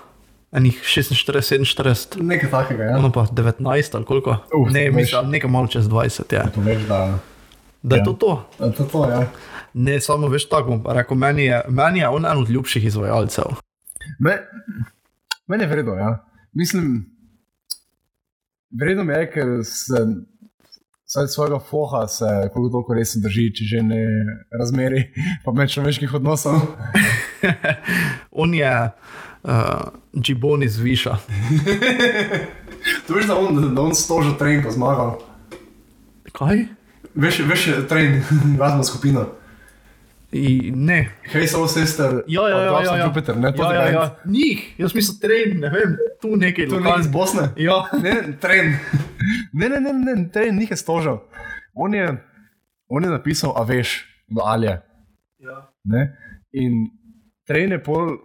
[0.51, 2.97] Enih 46, 47, Nekaj takega, ja.
[2.97, 4.31] ono pa 19 ali koliko?
[4.31, 6.51] Uf, ne, mislim, nekaj malo čez 20 je.
[6.55, 7.19] To veš, da
[7.81, 8.05] Da je Ja.
[8.05, 8.49] to to.
[8.59, 9.27] da to, to ja.
[9.73, 13.43] Ne, samo veš tako, bom rekel, meni je, meni je on en od ljubših izvajalcev.
[14.19, 14.37] Me,
[15.47, 16.25] meni je vredno, ja.
[16.53, 17.05] Mislim,
[18.79, 20.05] vredno je, ker se
[21.11, 24.03] vsaj svojega foha se koliko toliko resno drži, če že ne
[24.59, 25.03] razmeri,
[25.43, 26.61] pa med človeških odnosov.
[28.43, 28.71] On je
[29.43, 29.51] uh,
[30.15, 31.17] Džibon iz Viša.
[33.07, 35.19] Tu veš, da on, da on stožil trening pa zmagal.
[36.33, 36.63] Kaj?
[37.13, 38.23] Veš, veš trening,
[38.57, 39.25] glasbeno skupino.
[40.31, 41.11] I, ne.
[41.33, 43.05] Hej, so sister, Ja, ja, ja, ja, ja.
[43.05, 44.15] Jupiter, ne, to ja, je ja, ja.
[44.25, 47.05] Njih, jaz mislim, tren, ne vem, tu nekaj je lokalnih.
[47.05, 47.49] iz Bosne.
[47.57, 48.77] Ja, Ne, tren.
[49.53, 51.17] Ne, ne, ne, ne, ne njih je stožil.
[51.73, 52.07] On je,
[52.87, 54.79] on je napisal, a veš, do Alje.
[55.39, 55.57] Ja.
[55.83, 56.15] Ne?
[56.51, 56.87] In
[57.47, 58.15] trejne pol,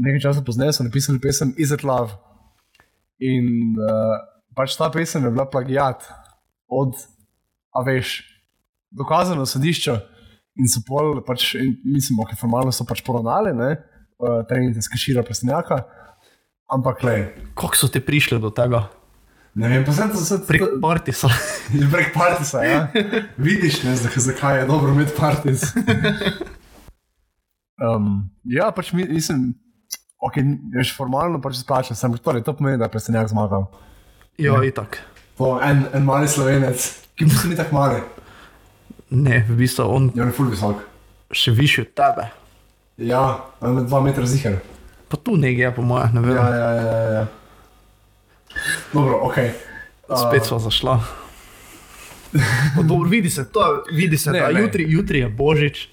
[0.00, 2.16] nekaj časa pozneje so napisali pesem Is It Love.
[3.20, 4.16] In uh,
[4.56, 6.08] pač ta pesem je bila plagiat
[6.68, 6.96] od,
[7.76, 8.22] a veš,
[8.90, 9.98] dokazano sodišče.
[10.58, 13.70] In so pol, pač, in mislim, ok, formalno so pač poravnali, ne,
[14.18, 15.84] uh, trenite skašira prstenjaka.
[16.70, 17.14] Ampak, le,
[17.58, 18.88] Kako so te prišli do tega?
[19.54, 21.30] ne vem, pa sem to vse Prek partisa.
[21.94, 22.86] Prek partisa, ja.
[23.36, 25.64] Vidiš, ne, zakaj, je dobro imeti partis.
[27.86, 29.50] um, ja, pač mi, mislim,
[30.22, 30.38] ok,
[30.76, 33.66] veš, formalno pač splača, sem torej, to pomeni, da je presenjak zmagal.
[34.40, 35.00] Ja, itak.
[35.40, 36.86] To je en, en mali slovenec,
[37.18, 38.00] ki mu se ni tako mali,
[39.10, 40.82] Ne, v bistvu on je on je ful visok.
[41.34, 42.28] še višji od tebe.
[43.00, 43.22] Ja,
[43.60, 44.60] on je dva metra zihar.
[45.10, 46.36] Pa tu nekje je, po mojem, ne vem.
[46.36, 47.24] Ja, ja, ja, ja, ja.
[48.92, 49.38] Dobro, ok.
[50.10, 51.00] Spet smo zašla.
[52.76, 54.60] Pa Dobro, vidi se, to, vidi se Ne, da ne.
[54.60, 55.88] jutri, jutri je božič.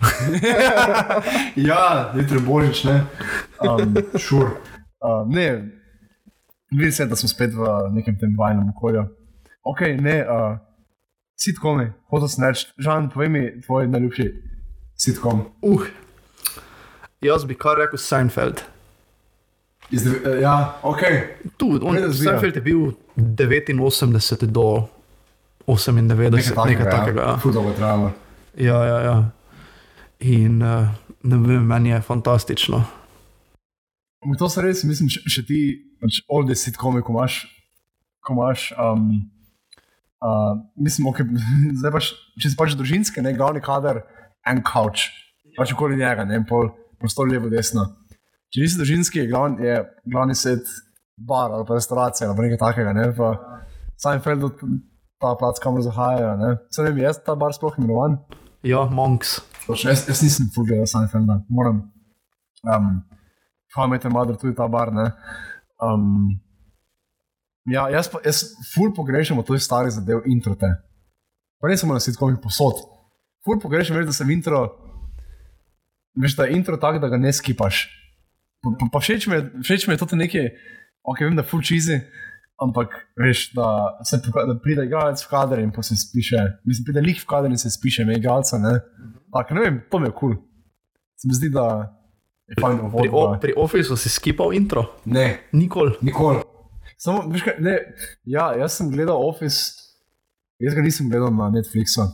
[1.69, 3.03] ja, jutri je božič, ne.
[3.62, 4.51] Um, sure.
[5.01, 5.69] uh, ne,
[6.71, 9.06] vidi se, da smo spet v nekem tem vajnem okolju.
[9.63, 10.58] Ok, ne, uh,
[11.38, 14.28] sitkomi, hotel sem reči, Žan, povej mi tvoj najljubši
[14.97, 15.45] sitkom.
[15.62, 15.86] Uh.
[17.21, 18.62] Jaz bi kar rekel Seinfeld.
[19.93, 21.02] Iz, uh, ja, ok.
[21.58, 22.12] Tu, on, zbira.
[22.13, 24.88] Seinfeld je bil 89 do
[25.67, 26.30] 98, nekaj,
[26.69, 27.21] nekaj takega.
[27.21, 27.39] Ja.
[27.43, 28.12] Dolgo je trajalo.
[28.58, 29.17] Ja, ja, ja.
[30.19, 30.88] In uh,
[31.23, 32.84] ne vem, meni je fantastično.
[34.39, 35.60] To se res, mislim, še, še ti,
[36.02, 37.43] pač olde sitkomi, ko imaš,
[38.26, 39.12] ko imaš um,
[40.23, 41.27] uh, mislim, okay,
[41.80, 44.03] zdaj pač, če si pač družinski, ne glavni kader,
[44.47, 45.10] en kavč,
[45.58, 47.86] pač okoli njega, ne pol, prostor levo, desno.
[48.53, 50.69] Če nisi družinski, je glavni, je glavni svet
[51.17, 53.32] bar ali pa restavracija ali pa nekaj takega, ne v
[53.97, 54.51] Seinfeldu
[55.17, 56.49] ta plac, kamor zahajajo, ne.
[56.69, 58.19] Se ne vem, je ta bar sploh imenovan?
[58.65, 59.39] Ja, Monks.
[59.65, 61.88] Točno, jaz, jaz nisem full gledal Seinfelda, moram.
[62.62, 63.01] Um,
[63.73, 64.93] Famete Mother, tudi ta bar.
[64.93, 65.10] Ne?
[65.82, 66.38] Um,
[67.67, 68.41] ja, jaz, pa, jaz
[68.73, 70.67] full pogrešam to stari zadev introte.
[71.60, 72.84] Pa ne samo na sitkomih posod.
[73.45, 74.62] Full pogrešam, veš, da sem intro,
[76.15, 77.88] veš, da je intro tak, da ga ne skipaš.
[78.62, 80.47] Pa, pa, pa všeč, mi je, všeč mi je to nekaj,
[81.03, 81.99] ok, vem, da full cheesy.
[82.58, 83.67] Ampak veš, da,
[84.01, 87.51] se, da pride igralec v kader in pa se spiše, mislim, pride lik v kader
[87.53, 88.58] in se spiše, ime igralca.
[88.58, 88.80] Ne?
[89.30, 90.34] Tak, ne vem, to mi je kul.
[90.34, 90.43] Cool.
[91.17, 91.67] Se mi zdi, da
[92.49, 93.10] je fajn Pri, uvod.
[93.12, 95.93] o, da- pri Officeu si skipal intro, Ne, nikoli.
[96.01, 96.41] nikoli.
[96.97, 97.77] Samo, veš kaj, ne,
[98.25, 99.73] ja, jaz sem gledal Office,
[100.60, 102.07] jaz ga nisem gledal na Netflixu.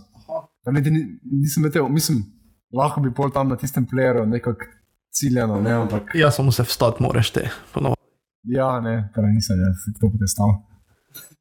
[0.65, 2.23] Niti ni- Nisem vedel, mislim,
[2.71, 4.65] lahko bi pol tam na tistem playerju nekako
[5.11, 7.49] ciljano, ne, ampak Ja, samo se vstati moraš te.
[7.73, 7.95] Ponovno.
[8.43, 10.51] ja, ne, torej nisem, jaz to potestal.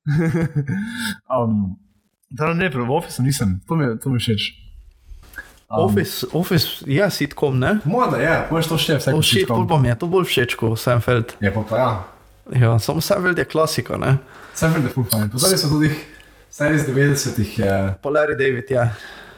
[1.33, 1.77] um,
[2.31, 4.43] torej ne, pri Officeu nisem, to mi, je- to mi je všeč.
[5.69, 7.79] Um, Office, Office je sitkom, ne?
[7.85, 10.55] Moda je, moraš to šteti, vse To všeč, bolj pa mi je to bolj všeč
[10.55, 11.33] kot Seinfeld.
[11.41, 11.91] Je pa pa ja.
[12.51, 14.17] Ja, samo Seinfeld je klasika, ne?
[14.55, 15.31] Seinfeld je full fajn.
[15.31, 15.91] Pozorni so tudi
[16.51, 18.91] vse iz 90-ih, je Pa Larry David je.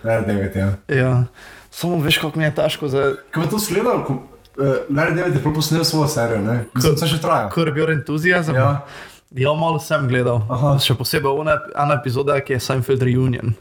[0.05, 0.57] Larry David.
[0.57, 0.71] Ja.
[0.89, 1.25] Ja.
[1.71, 5.35] Samo veš, kako mi je težko za Ko pa to sledal, ko uh, Larry David
[5.35, 6.65] je prav posnel svojo serijo, ne?
[6.75, 7.51] Mislim, vse še traja.
[7.55, 8.55] Curb Your Enthusiasm.
[8.55, 8.87] Ja.
[9.31, 10.41] ja, malo sem gledal.
[10.49, 10.77] Aha.
[10.81, 13.55] Še posebej ona, ena epizoda, ki je Seinfeld Reunion.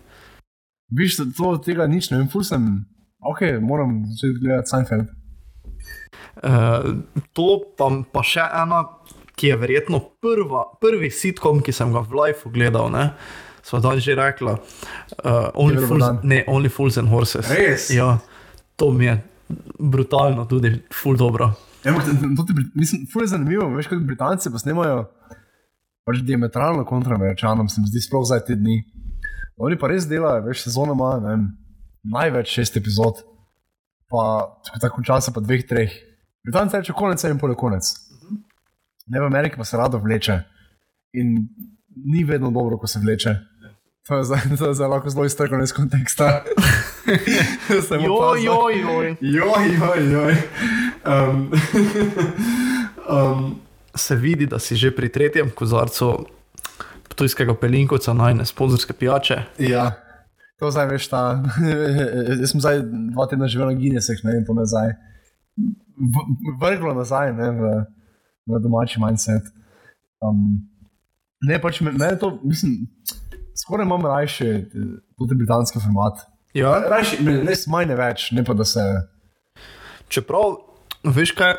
[0.94, 2.64] Viš, to tega nič, ne vem, ful sem,
[3.26, 5.12] ok, moram začeti gledati Seinfeld.
[6.44, 7.02] Uh,
[7.34, 8.84] to pa, pa še ena,
[9.36, 12.90] ki je verjetno prva, prvi sitkom, ki sem ga v Lifeu gledal.
[12.92, 13.14] Ne?
[13.64, 14.58] Sva danes že rekla.
[15.24, 17.48] Uh, only, fools, ne, only Fools and Horses.
[17.50, 17.90] Res?
[17.90, 18.18] Ja,
[18.76, 19.18] to mi je
[19.80, 21.52] brutalno, tudi ful dobro.
[21.84, 25.06] Ja, to- ti, mislim, ful je zanimivo, veš, kako Britanci pa snemajo
[26.04, 28.82] pač diametralno kontra Američanom, se mi zdi sploh zdaj te dni.
[29.58, 31.44] Oni pa res delajo, veš, sezona ima, ne vem,
[32.04, 33.22] največ šest epizod,
[34.12, 34.24] pa
[34.82, 35.92] tako- časa pa dveh, treh.
[36.44, 37.94] Britanci reče konec, in pol je konec.
[39.06, 40.40] Ne v Ameriki pa se rado vleče.
[41.14, 41.48] In
[41.96, 43.36] ni vedno dobro, ko se vleče.
[44.08, 44.40] To je zdaj,
[44.78, 46.44] zdaj lahko zelo iztrgano iz konteksta.
[48.10, 48.46] Opazil.
[48.46, 49.16] joj, joj.
[49.22, 50.36] Joj, joj, joj.
[51.06, 51.52] Um,
[53.16, 53.56] um,
[53.96, 56.26] Se vidi, da si že pri tretjem kozarcu
[57.16, 59.44] tujskega pelinkovca najne sponzorske pijače.
[59.60, 59.92] ja,
[60.60, 61.44] to zdaj veš, ta.
[62.40, 62.82] Jaz sem zdaj
[63.14, 64.96] dva tedna živel na Guinnessih, ne vem, to me zdaj
[66.62, 67.74] vrglo nazaj ne, v,
[68.46, 69.44] v domači mindset.
[70.24, 70.64] Um,
[71.42, 72.88] ne, pač me- to, mislim,
[73.56, 74.66] skoraj imam rajši eh,
[75.18, 76.26] tudi britanski format.
[76.54, 77.24] Ja, Rajši,
[77.88, 78.82] ne več, ne pa da se.
[80.08, 80.60] čeprav,
[81.04, 81.56] veš kaj,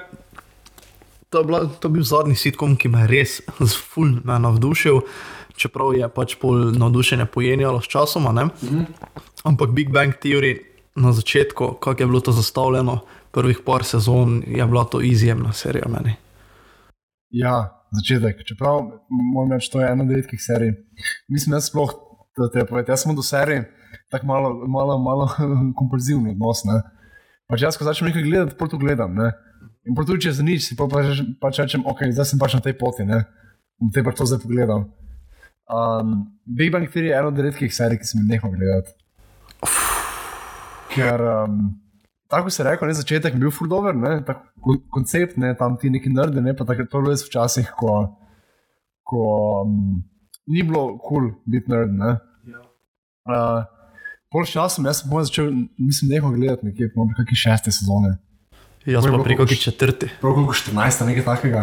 [1.30, 4.38] to, je bila, to je bil zadnji sitkom, ki me je res z ful me
[4.38, 5.00] navdušil,
[5.58, 8.30] čeprav je pač pol navdušenja pojenjalo s časoma.
[8.30, 8.86] Mm -hmm.
[9.44, 10.62] Ampak Big Bang Theory
[10.94, 15.88] na začetku, kako je bilo to zastavljeno, prvih par sezon, je bila to izjemna serija
[15.88, 16.14] meni.
[17.34, 17.54] Ja,
[17.90, 18.44] začetek.
[18.46, 20.74] Čeprav moram reči, to je ena od redkih serij.
[21.28, 21.90] Mislim, da sploh
[22.38, 22.84] da te povem.
[22.88, 23.70] Jaz sem do serije
[24.10, 25.28] tako malo, malo, malo
[25.78, 26.64] kompulzivni odnos.
[26.64, 26.80] Ne?
[27.50, 29.14] Pač jaz, ko začnem nekaj gledati, to gledam.
[29.14, 29.30] Ne?
[29.84, 32.62] In tudi če za nič, si pa pač, pač rečem, ok, zdaj sem pač na
[32.64, 33.24] tej poti, ne?
[33.80, 34.86] bom te pač to zdaj pogledal.
[35.64, 36.14] Um,
[36.46, 38.94] Big Bang Theory je ena od redkih serij, ki sem jih nehal gledati.
[40.94, 41.60] Ker, um,
[42.28, 43.96] tako se rekel, ne, začetek je bil fuldober,
[44.92, 47.94] koncept, ne, tam ti neki nerdi, ne, pa tako to res včasih, ko,
[49.04, 49.22] ko
[49.62, 50.02] um,
[50.46, 51.94] ni bilo kul cool biti nerd.
[52.00, 52.16] Ne.
[53.24, 53.64] Uh,
[54.32, 58.16] pol časa, jaz sem začel, mislim, nehal gledati nekje, po neki šeste sezone.
[58.84, 60.10] Jaz pa preko četrti.
[60.20, 61.62] Preko 14, nekaj takega.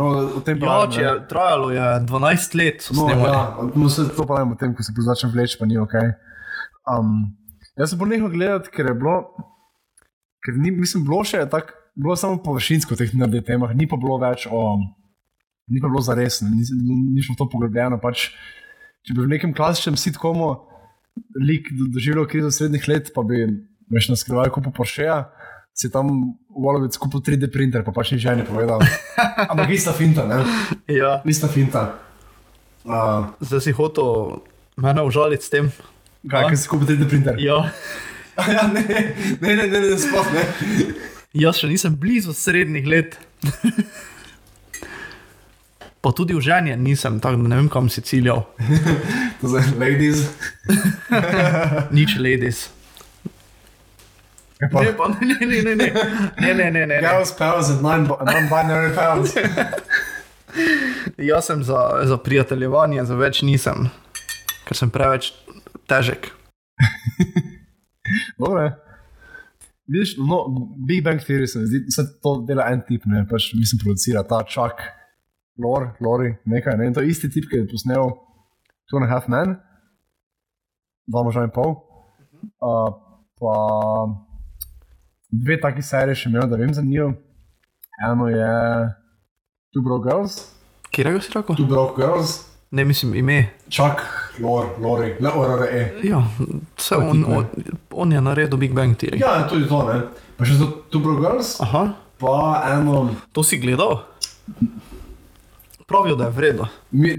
[0.00, 0.06] No,
[0.46, 3.42] ja, če je trajalo je 12 let, no, ja,
[3.74, 5.98] no, se to pravim o tem, ko se začne vleči, pa ni ok.
[6.88, 7.36] Um,
[7.76, 9.18] jaz sem ponehal gledati, ker je bilo,
[10.44, 14.20] ker ni, mislim, bilo še tako, bilo samo površinsko teh nerdih temah, ni pa bilo
[14.22, 14.78] več o,
[15.68, 16.62] ni pa bilo za res, ni,
[17.14, 17.98] ni šlo to poglobljeno.
[18.02, 18.30] Pač,
[19.06, 20.54] če bi v nekem klasičnem sitkomu
[21.42, 23.42] lik doživel krizo srednjih let, pa bi
[23.90, 25.08] več naskrival kupo Porsche
[25.78, 28.82] si tam v Volovic kupil 3D printer, pa pač ni že ne povedal.
[29.54, 30.42] Ampak ista finta, ne?
[30.90, 31.22] Ja.
[31.22, 32.02] Ista finta.
[32.82, 34.42] Uh, Zdaj si hotel
[34.74, 35.70] mene užaliti s tem.
[36.26, 37.38] Kaj, ki si kupil 3D printer?
[37.38, 37.70] Ja.
[38.54, 38.84] ja ne,
[39.40, 40.44] ne, ne, ne, ne, sploh ne.
[41.38, 43.18] Jaz še nisem blizu srednjih let.
[45.98, 48.46] Pa tudi v ženje nisem, tako da ne vem, kam si ciljal.
[49.40, 50.30] to je ladies.
[51.98, 52.70] Nič ladies.
[54.58, 55.90] Ne, pa, ne, ne, ne, ne,
[56.38, 56.98] ne, ne, ne, ne.
[57.02, 57.34] Girls
[57.70, 59.34] and non-binary powers.
[61.18, 63.90] Jaz sem za, za prijateljevanje, za več nisem,
[64.66, 65.32] ker sem preveč
[65.90, 66.32] težek.
[68.38, 68.70] Dobre.
[69.88, 70.44] Vidiš, no,
[70.88, 74.42] Big Bang Theory se zdi, da to dela en tip, ne, pač mislim, producira ta
[74.44, 74.82] čak,
[75.56, 78.12] lore, lori, nekaj, ne, in to je isti tip, ki je posnel
[78.88, 79.56] Two and a Half Men,
[81.08, 81.74] dva moža in pol.
[82.60, 82.92] Uh,
[83.40, 83.54] pa
[85.32, 87.10] dve taki seriji še imel, da vem za njo.
[88.04, 88.52] Eno je
[89.74, 90.38] Two Broke Girls.
[90.92, 91.56] Kje je si rekel?
[91.56, 92.47] Two Broke Girls.
[92.70, 93.48] Ne mislim ime.
[93.68, 94.02] Čak,
[94.40, 95.92] Lor, Lori, le ORE.
[96.04, 96.22] Ja,
[96.76, 97.46] vse on, on,
[97.90, 99.20] on je naredil Big Bang Theory.
[99.20, 100.02] Ja, tudi to, ne.
[100.36, 101.56] Pa še to Two Broke Girls.
[101.64, 101.86] Aha.
[102.20, 102.34] Pa
[102.74, 103.06] eno.
[103.32, 104.02] To si gledal?
[105.88, 106.68] Pravijo, da je vredno.
[106.90, 107.14] Mi,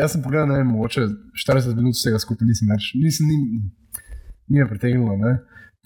[0.00, 1.04] jaz sem pogledal, ne vem, mogoče
[1.44, 2.94] 40 minut vsega skupaj nisem več.
[2.96, 3.60] Nisem, ni,
[4.48, 5.36] ni me pritegnilo, ne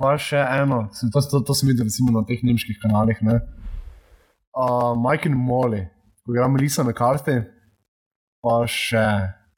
[0.00, 3.20] pa še eno, to, to, to sem videl na teh nemških kanalih.
[3.20, 5.84] Uh, Mike in Molly,
[6.24, 7.36] program Lisa na karti,
[8.44, 9.06] pa še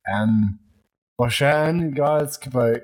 [0.09, 0.39] en,
[1.19, 2.81] pa še en igralec, ki pa je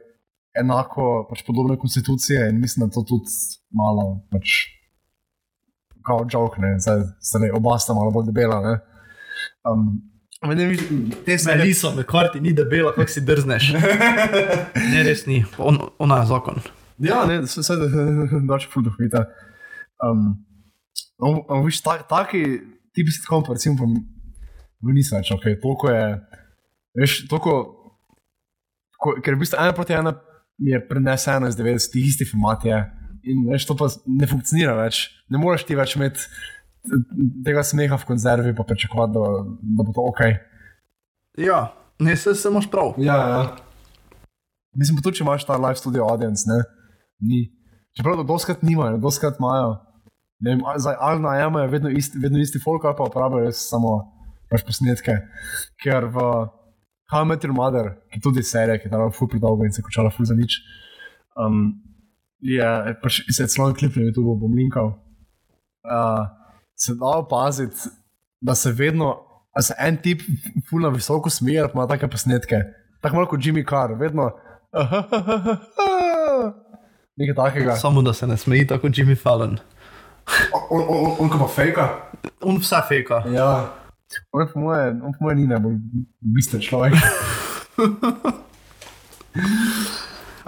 [0.58, 3.32] enako, pač podobne konstitucije in mislim, da to tudi
[3.74, 4.61] malo, pač,
[6.06, 8.62] kot žog, ne, zdaj, zdaj oba sta malo bolj debela.
[8.64, 8.78] Ne.
[9.68, 9.90] Um,
[10.38, 10.54] Ne,
[11.26, 13.72] te smo bili, na karti ni debela, kako si drzneš.
[14.92, 16.61] ne, res ni, On, ona je zakon.
[17.02, 17.74] Ja, ne, se vse
[18.46, 19.24] da če fudo hvita.
[19.98, 20.37] Um,
[21.18, 22.44] on, on, viš, ta, taki
[22.94, 23.90] tipi sitkom, pa recimo,
[24.85, 26.05] pa nisem več, ok, toliko je,
[27.01, 27.55] veš, toliko,
[28.99, 30.14] ko, ker v bistvu ena proti ena
[30.59, 32.79] je preneseno iz 90-ih, isti format je.
[33.29, 35.05] In veš, to pa ne funkcionira več.
[35.31, 36.25] Ne moreš ti več imeti
[37.45, 39.45] tega smeha v konzervi, pa pričakovati, da,
[39.79, 40.23] da bo to ok.
[41.43, 41.61] Ja,
[42.03, 42.97] ne, se, se imaš prav.
[43.03, 43.43] Ja, ja.
[44.79, 46.62] Mislim, pa tudi, če imaš ta live studio audience, ne
[47.21, 47.49] ni.
[47.97, 49.77] Čeprav to doskrat nimajo, doskrat imajo.
[50.99, 54.17] Ali najemajo vedno isti, vedno isti folk, ali pa uporabljajo samo
[54.50, 55.16] pač posnetke.
[55.82, 56.24] Ker v
[57.08, 59.84] How I Met Your Mother, ki tudi serija, ki je tam ful predolgo in se
[59.84, 60.58] končala ful za nič,
[61.40, 61.70] um,
[62.44, 64.92] je pač se je celo klip na YouTube bom linkal.
[65.88, 66.26] Uh,
[66.76, 67.88] se da opaziti,
[68.40, 69.16] da se vedno,
[69.56, 70.20] da se en tip
[70.68, 72.61] ful na visoko smeje, pa ima take posnetke.
[73.00, 74.30] Tako malo kot Jimmy Carr, vedno.
[77.18, 77.76] Nekaj takega.
[77.76, 79.59] Samo da se ne smeji tako kot Jimmy Fallon.
[80.53, 81.88] On, on, on, on pa fejka.
[82.44, 83.22] On vse fejka.
[83.32, 83.72] Ja.
[84.32, 85.76] On po moje, on po moje ni najbolj
[86.20, 86.96] bistven človek.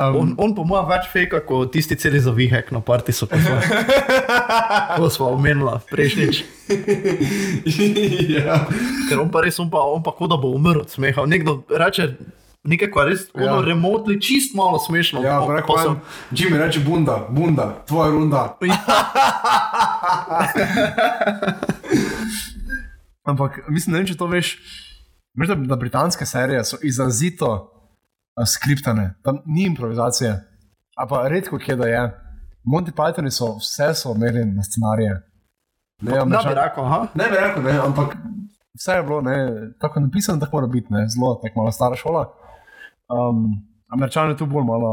[0.01, 3.27] Um, on, on po mojem več fejka kot tisti celi za vihek na parti so
[3.29, 3.61] pisali.
[4.97, 6.41] To smo omenili prejšnjič.
[8.39, 8.65] ja.
[9.11, 11.27] Ker on pa res, on pa, on pa kot da bo umrl od smeha.
[11.29, 12.17] Nekdo reče,
[12.65, 13.61] nekaj, kar res ja.
[13.67, 15.21] remotli, čist malo smešno.
[15.21, 16.01] Ja, pa rekel sem,
[16.33, 18.57] Jimmy reče bunda, bunda, tvoja runda.
[23.31, 24.55] Ampak mislim, ne vem, če to veš.
[25.39, 30.33] Veš, da, da britanske serije so izrazito uh, skriptane, tam ni improvizacije.
[30.97, 32.03] A pa redko kje da je.
[32.67, 35.15] Monty Pythoni so vse so imeli na scenarije.
[36.03, 37.07] Ne, Ne bi rekel, aha.
[37.15, 38.17] ne bi rekel, ne, ampak
[38.75, 39.37] vse je bilo ne,
[39.81, 42.27] tako napisano, tako mora biti, ne, zelo tako malo stara šola.
[43.09, 43.47] Um,
[43.89, 44.93] Američani tu bolj malo,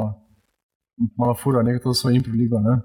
[1.18, 2.60] malo fura, nekaj to so jim priligo.
[2.60, 2.78] Ne.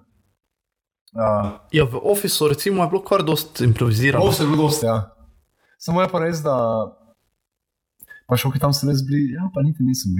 [1.12, 4.32] Uh, Ja, v ofisu recimo je bilo kar dosti improvizirano.
[4.32, 5.10] Se je bilo dosti, ja.
[5.82, 6.54] Samo je pa res, da
[8.30, 10.14] pa še tam so res bili, ja, pa niti nisem.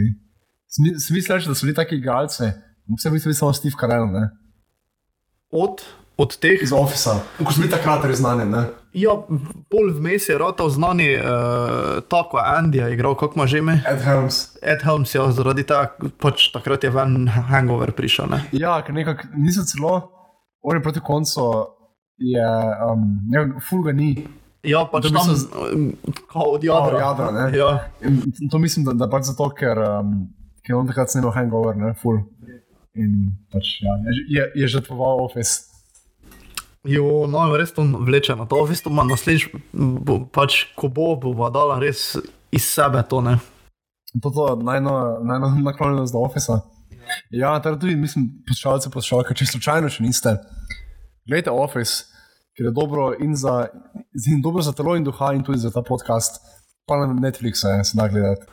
[0.67, 2.51] Smi- Smisel je, da so bili taki igralci,
[2.91, 4.25] vse v bistvu je samo Steve Carell, ne?
[5.55, 5.85] Od,
[6.19, 8.49] od teh iz ofisa, ko so bili takrat res znani.
[8.49, 8.65] Ne?
[8.97, 9.15] Ja,
[9.73, 13.79] bolj vmes je ratal znani, uh, tako je Andy je igral, kako ima že ime.
[13.89, 14.41] Ed Helms.
[14.65, 18.29] Ed Helms, ja, zaradi tega pač takrat je ven hangover prišel.
[18.33, 18.43] Ne?
[18.53, 19.95] Ja, ker nekako niso celo,
[20.65, 21.47] oni proti koncu
[22.19, 22.49] je,
[22.91, 24.15] um, ne, ful ga ni.
[24.63, 25.27] Ja, pač tam
[26.31, 26.97] kao od jadra.
[26.97, 27.59] Od jadra, ne.
[27.59, 27.71] Ja.
[28.07, 30.15] In to mislim, da, da pač zato, ker, um,
[30.63, 32.21] ker on takrat snimal hangover, ne, ful.
[32.95, 35.73] In pač, ja, je, je, je žrtvoval office.
[36.87, 39.51] Jo, no, res to vleče na to, v bistvu ima naslednjič,
[40.35, 42.17] pač, ko bo, bo dala res
[42.51, 43.23] iz sebe to.
[43.23, 43.39] Ne?
[44.23, 46.61] To je najbolj naklonjenost do ofisa.
[47.31, 50.37] Ja, teda tudi mislim, poslušalci, poslušalke, če slučajno še niste,
[51.27, 52.12] gledajte Office,
[52.57, 53.67] ker je dobro in za,
[54.33, 56.41] in dobro za telo in duha, in tudi za ta podcast.
[56.87, 58.47] Pa na Netflixu je, se da gledati.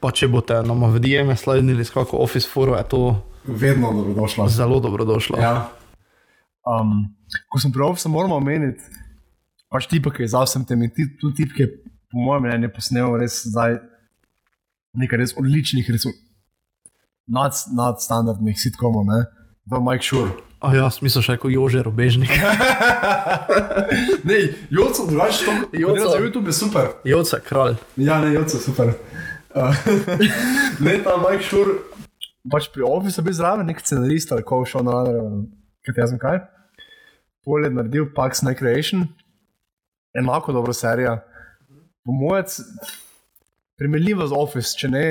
[0.00, 3.02] Pa če boste nam v DM-e sledili s kako Office foro, je to
[3.44, 4.48] Vedno dobrodošlo.
[4.48, 5.38] zelo dobrodošlo.
[5.38, 5.68] Ja.
[6.62, 7.10] Um,
[7.50, 8.82] ko sem pri Office, moramo omeniti,
[9.70, 11.68] pač tipa, ki je za vsem tem in ti, tudi tip, ki je
[12.12, 13.78] po mojem mnenju posnel res zdaj
[14.94, 16.06] nekaj res odličnih, res
[17.26, 19.24] nad, nadstandardnih sitkomov, ne?
[19.70, 20.34] To je Mike Shure.
[20.62, 22.30] A ja, smisel še kot Jože Robežnik.
[24.22, 24.36] Ne,
[24.70, 25.96] Joco, drugače to, Joco.
[25.98, 26.10] Joco.
[26.12, 26.86] za YouTube je super.
[27.04, 27.74] Joce, kralj.
[27.98, 28.92] Ja, ne, Joco, super.
[29.52, 29.74] Uh,
[30.86, 31.74] ne, ta Mike Shure,
[32.48, 35.18] pač pri Office je bil zraven nek scenarist ali ko šel na radar,
[35.90, 36.40] kaj jaz vem kaj.
[37.42, 39.04] Pol je naredil Pax Night Creation,
[40.16, 41.18] enako dobra serija.
[42.06, 42.46] Po mojem,
[43.82, 45.04] primerljiva z Office, če ne,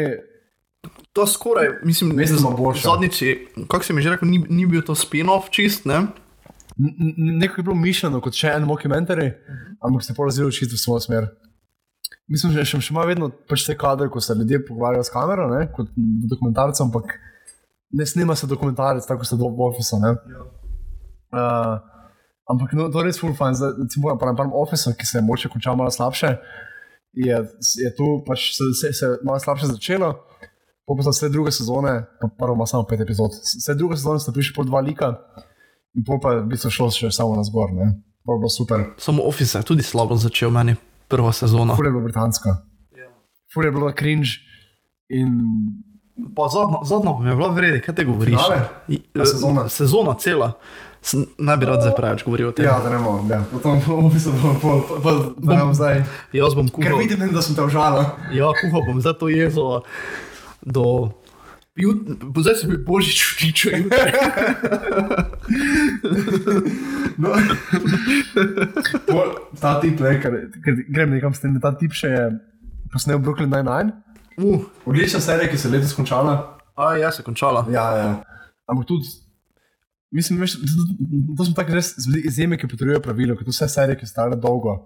[1.13, 2.15] To skoraj, mislim,
[2.57, 2.89] boljša.
[2.89, 6.07] Zadnjič, je- kako si mi že rekel, ni, ni bil to spin-off čist, ne?
[7.17, 9.33] nekako je bilo mišljeno kot še en mockumentary,
[9.83, 11.27] ampak se je pa razvilo čisto v svojo smer.
[12.31, 15.49] Mislim, že, še, še ima vedno pač te kadre, ko se ljudje pogovarjajo s kamero,
[15.51, 17.17] ne, kot v dokumentarcu, ampak
[17.91, 19.95] ne snima se dokumentarec, tako se do Office.
[19.99, 21.75] Uh,
[22.47, 25.25] ampak no, to je res full fun, zdaj, recimo na prvem Office, ki se je
[25.27, 26.37] moče končal malo slabše,
[27.13, 27.35] je,
[27.83, 30.15] je tu pač se, se, se malo slabše začelo.
[30.91, 33.31] Po pa so vse druge sezone, pa prvo ima samo pet epizod.
[33.31, 35.13] Vse druge sezone sta prišli po dva lika,
[35.95, 37.71] in pol pa v bistvu šlo še samo na zgor.
[37.71, 37.87] Ne?
[38.27, 38.83] Je bilo super.
[38.99, 40.75] Samo Office je tudi slabo začel meni,
[41.07, 41.79] prva sezona.
[41.79, 42.57] Ful je bilo britansko.
[43.53, 44.43] Ful je bilo cringe.
[45.15, 45.39] In
[46.35, 48.35] Pa zadnja, zadnja mi je bila vredi, kaj te govoriš?
[48.35, 49.25] Finale?
[49.25, 49.69] Sezona?
[49.69, 50.51] Sezona cela.
[51.37, 52.65] Ne bi rad zdaj preveč govoril o tem.
[52.65, 53.39] ja, da ne morem, ja.
[53.51, 56.03] Potem v bistvu bom pol, pa, pa, da ne bom zdaj.
[56.37, 58.05] Jaz bom Ker kuhal, vidim, da sem te užalil.
[58.37, 59.81] ja, kuhal bom zdaj to jezo
[60.65, 61.11] do...
[61.75, 61.97] Jut,
[62.37, 63.71] zdaj se mi božič vtiče.
[67.17, 67.29] No.
[69.61, 72.23] Ta tip, ne, ker, ker grem nekam s tem, ta tip še je
[72.91, 73.95] posnel Brooklyn Nine-Nine.
[74.41, 76.57] Uh, Odlična serija, ki se je letos končala.
[76.75, 77.65] a ja, se končala.
[77.71, 78.11] Ja, ja.
[78.65, 79.07] Ampak tudi,
[80.11, 80.57] mislim, veš,
[81.37, 81.93] to, so tako res
[82.23, 84.77] izjeme, ki potrebujejo pravilo, ker to vse serije, ki stare dolgo,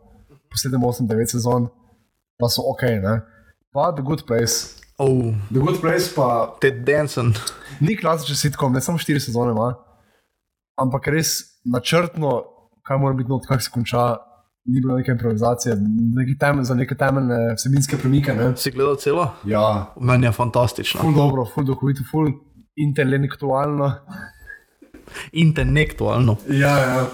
[0.51, 1.69] po 7, 8, 9 sezon,
[2.41, 3.19] pa so ok, ne.
[3.75, 4.84] Pa The Good Place.
[4.97, 7.33] Oh, The Good Place pa Ted Danson.
[7.79, 9.73] ni klasičen sitkom, ne samo 4 sezone ima,
[10.79, 11.33] ampak res
[11.65, 12.43] načrtno,
[12.87, 14.15] kaj mora biti not, kako se konča.
[14.65, 15.75] Ni bilo neke improvizacije,
[16.15, 18.33] neki temelj, za neke temeljne vsebinske premike.
[18.33, 18.47] Ne?
[18.57, 19.27] Si gledal celo?
[19.45, 21.01] Ja, Meni je fantastično.
[21.01, 22.31] ful dobro, ful duhovito, ful
[22.75, 23.91] intelektualno.
[25.31, 26.37] Intelektualno.
[26.49, 27.05] Ja, ja.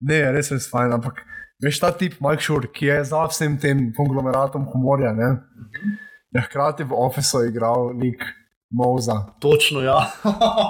[0.00, 1.22] Ne, res je fajn, ampak
[1.62, 5.28] veš ta tip Mike Shore, ki je za vsem tem konglomeratom humorja, ne,
[6.34, 8.22] je hkrati v ofisu igral lik
[8.70, 9.26] Moza.
[9.38, 10.10] Točno, ja.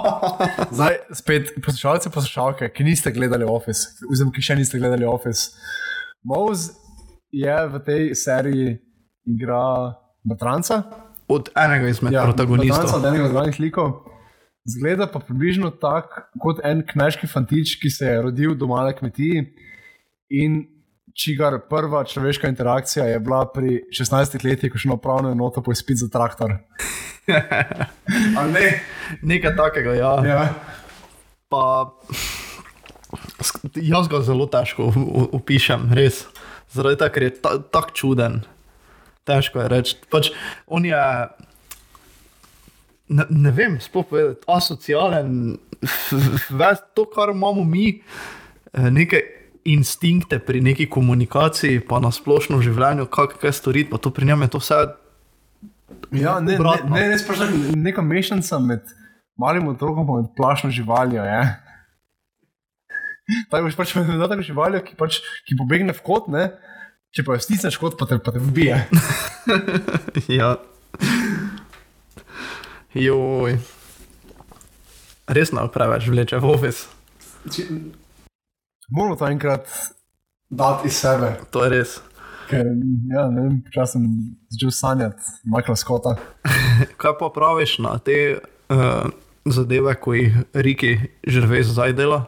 [0.75, 5.55] Zdaj, spet poslušalci, poslušalke, ki niste gledali Office, oziroma ki še niste gledali Office.
[6.21, 6.69] Moz
[7.33, 8.75] je v tej seriji
[9.25, 10.83] igra Batranca.
[11.27, 12.85] Od enega izmed ja, protagonistov.
[12.85, 13.89] Batranca, od enega od glavnih likov.
[14.69, 19.47] Zgleda pa približno tako kot en kmečki fantič, ki se je rodil doma na kmetiji
[20.29, 20.61] in
[21.15, 26.03] čigar prva človeška interakcija je bila pri 16 letih, ko še na upravno enoto poispit
[26.03, 26.59] za traktor.
[28.45, 28.67] Ne?
[29.25, 30.11] Nekaj takega, ja.
[30.21, 30.41] Ja.
[31.49, 31.89] Pa,
[33.81, 34.91] jaz ga zelo težko
[35.33, 36.27] opišem, res.
[36.69, 38.37] Zaradi tega, ker je ta, tako čuden.
[39.25, 39.97] Težko je reči.
[40.13, 40.29] Pač,
[40.69, 41.01] on je,
[43.09, 45.55] ne, ne vem, sploh povedati, asocialen,
[46.61, 49.23] ves to, kar imamo mi, eh, neke
[49.65, 54.29] instinkte pri neki komunikaciji, pa na splošno v življenju, kako kaj storiti, pa to pri
[54.29, 54.79] njem je to vse.
[56.13, 56.93] Ja, ne, ne, Obratno.
[56.93, 58.85] ne, res pač tak- neka mešanica med
[59.37, 61.23] malim otrokom in plašno živaljo.
[61.25, 61.41] Je.
[63.49, 66.51] Tako boš pač med tako živaljo, ki, pač, ki pobegne v kot, ne?
[67.15, 68.75] če pa jo stisneš kot, pa te, pa te ubije.
[70.39, 70.57] ja.
[72.91, 73.55] Joj.
[75.31, 76.91] Res nam preveč vleče v office.
[78.89, 79.67] Moramo to enkrat
[80.49, 81.35] dati iz sebe.
[81.51, 81.95] To je res.
[82.49, 82.65] Ker,
[83.09, 84.03] ja, ne vem, počasi sem
[84.49, 86.15] začel sanjati Michaela Scotta.
[87.01, 89.07] Kaj pa praviš na te uh,
[89.45, 90.91] zadeve, ko jih Riki
[91.27, 92.25] Žrvez zdaj dela?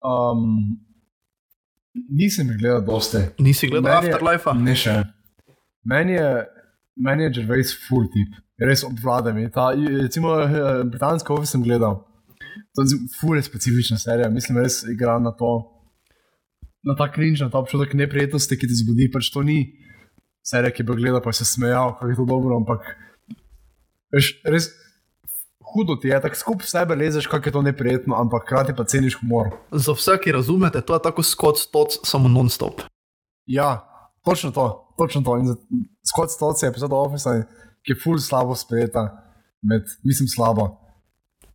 [0.00, 0.78] Um,
[2.08, 3.26] nisem jih gledal dosti.
[3.38, 4.54] Nisi gledal Meni je- Afterlife?
[4.56, 4.96] Ne še.
[5.84, 6.30] Meni je,
[6.96, 9.44] meni je Gervais full tip, res obvlada mi.
[9.52, 12.00] Ta, recimo, eh, britansko office sem gledal.
[12.78, 15.50] To je full je specifična serija, mislim, res igra na to.
[16.86, 19.64] Na ta krinč, na ta občutek neprijetnosti, ki ti zbudi, pač to ni
[20.46, 22.86] serija, ki bi gledal, pa se smejal, kako je to dobro, ampak
[24.14, 24.70] veš, res
[25.74, 29.18] hudo ti je, tako skupaj sebe lezeš, kako je to neprijetno, ampak hkrati pa ceniš
[29.18, 29.50] humor.
[29.74, 32.86] Za vse, ki razumete, to je tako Scott Stotts, samo non-stop.
[33.46, 33.82] Ja,
[34.24, 35.34] točno to, točno to.
[36.06, 37.42] Scott Stotts je epizoda Office,
[37.82, 39.08] ki je full slabo sprejeta,
[39.66, 40.76] med, mislim, slabo.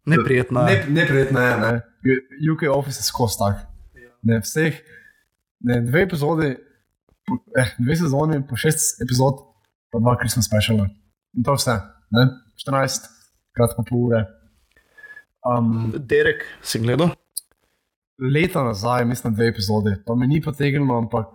[0.06, 0.76] Neprijetno je.
[0.88, 1.72] Ne, neprijetno je, ne.
[2.54, 3.64] UK Office je skozi tak.
[4.24, 4.76] Ne, vseh,
[5.60, 6.56] ne, dve epizodi,
[7.28, 9.40] po- eh, dve sezoni, po šest epizod,
[9.92, 10.88] pa dva Christmas speciala.
[11.38, 11.76] In to je vse,
[12.12, 12.28] ne,
[12.60, 13.08] 14,
[13.56, 14.24] kratko pol ure.
[15.44, 17.12] Um, Derek, si gledal?
[18.20, 21.28] leta nazaj, mislim, dve epizode, pa me ni potegnilo, ampak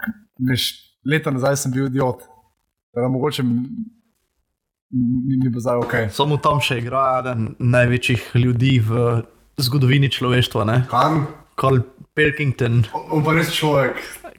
[0.49, 0.69] veš,
[1.05, 2.23] leta nazaj sem bil idiot.
[2.95, 3.43] Teda, mogoče
[4.91, 5.95] mi, mi, bo zdaj ok.
[6.15, 9.21] Samo tam še igra eden največjih ljudi v
[9.61, 10.79] zgodovini človeštva, ne?
[10.91, 11.27] Kan,
[11.59, 11.83] Carl
[12.15, 13.99] Pilkington, on pa res človek.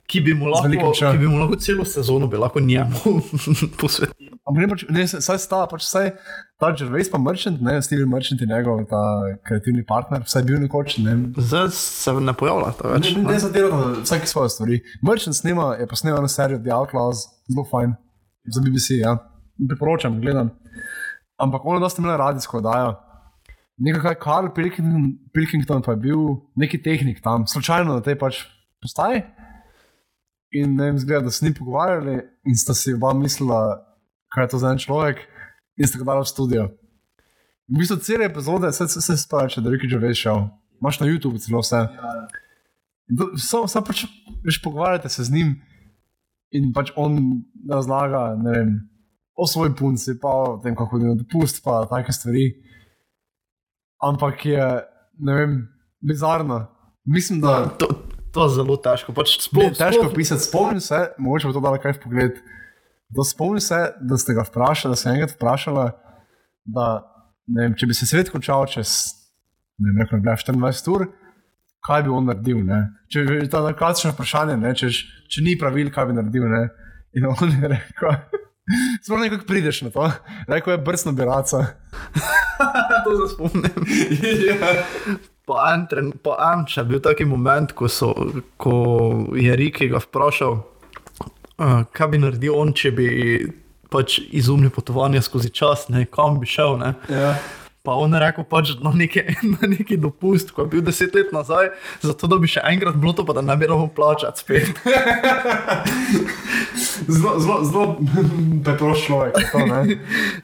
[0.09, 3.19] ki bi lahko, ki bi mu lahko celo sezono bi lahko njemu
[3.81, 4.31] posvetil.
[4.49, 6.07] Ampak ne, pač, ne, saj sta, pač saj
[6.57, 9.01] ta Gervais pa Merchant, ne, Steven Merchant je njegov ta
[9.45, 11.13] kreativni partner, vsaj bil nekoč, ne.
[11.37, 13.11] Zdaj se ne pojavlja ta več.
[13.13, 14.79] Ne, ne, ne zadirata vsake svoje stvari.
[15.05, 17.93] Merchant snima, je posnel eno serijo The Outlaws, zelo fajn,
[18.49, 19.13] za BBC, ja.
[19.67, 20.49] Priporočam, gledam.
[21.37, 22.95] Ampak ono dosta imela radijsko oddajo.
[23.77, 26.17] Nekaj, Karl Pilkington, Pilkington pa je bil
[26.55, 28.43] neki tehnik tam, slučajno na tej pač
[28.81, 29.23] postaji.
[30.51, 33.79] In ne vem, zgleda, da se ni pogovarjali in sta si oba mislila,
[34.33, 35.21] kaj je to za en človek,
[35.77, 36.67] in sta ga dala v studio.
[37.69, 40.47] V bistvu cele epizode, vse se sprače, da je Ricky Gervais šel.
[40.81, 41.85] Imaš na YouTubu celo vse.
[43.09, 44.07] In Samo sam pač,
[44.45, 45.55] veš, pogovarjate se z njim
[46.51, 48.73] in pač on razlaga, ne vem,
[49.39, 52.49] o svoji punci, pa o tem, kako hodi na dopust, pa take stvari.
[54.03, 54.65] Ampak je,
[55.19, 55.55] ne vem,
[56.03, 56.65] bizarno.
[57.05, 57.87] Mislim, da To,
[58.33, 59.15] to je zelo težko.
[59.15, 60.45] Pač je sploh, težko sploh, pisati.
[60.45, 62.41] Spomnim se, mogoče bo to dalo kaj v pogled.
[63.09, 65.87] Da spomnim se, da ste ga vprašali, da ste enkrat vprašali,
[66.69, 66.89] da
[67.49, 69.15] ne vem, če bi se svet končal čez
[69.79, 71.07] ne vem, rekel, bi bila 24 ur,
[71.87, 72.61] kaj bi on naredil.
[72.67, 72.81] Ne?
[73.11, 74.75] Če je to klasično vprašanje, ne?
[74.75, 74.91] če,
[75.31, 76.47] če ni pravil, kaj bi naredil.
[76.51, 76.63] Ne?
[77.17, 78.19] In on je rekel.
[79.01, 80.11] Sploh nekako prideš na to.
[80.47, 81.65] Rekel je brcno biraca.
[83.03, 83.71] to se spomnim.
[85.45, 88.11] Po en, tren- po en, če je bil taki moment, ko, so,
[88.61, 88.73] ko
[89.33, 90.59] je Riki ga vprašal,
[91.57, 93.07] uh, kaj bi naredil on, če bi
[93.89, 96.77] pač izumil potovanje skozi čas, ne, kam bi šel.
[96.77, 96.93] Ne.
[97.09, 97.33] Ja.
[97.83, 99.23] Pa on je rekel, pač na neki,
[99.55, 101.71] na neki dopust, ko je bil deset let nazaj,
[102.03, 104.67] zato da bi še enkrat bilo to, pa da ne bi mogel plačati spet.
[107.09, 107.85] Zelo, zelo, zelo
[108.65, 109.39] preprost človek.
[109.51, 109.59] To?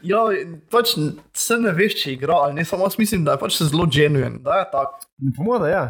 [0.08, 0.24] Ja,
[0.72, 0.96] pač
[1.36, 4.40] se ne veš, če igra ali ne, samo jaz mislim, da je pač zelo genuine,
[4.44, 5.04] da je tako.
[5.36, 5.84] Po mojem, da je.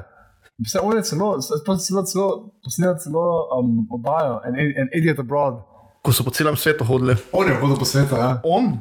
[0.66, 2.28] Vse on je celo, celo, celo, celo
[2.64, 3.24] posnel celo
[3.60, 5.62] um, oddajo, an, an Idiot Abroad.
[6.06, 7.18] Ko so po celem svetu hodili.
[7.34, 8.39] On je hodil po svetu, ja.
[8.43, 8.78] On,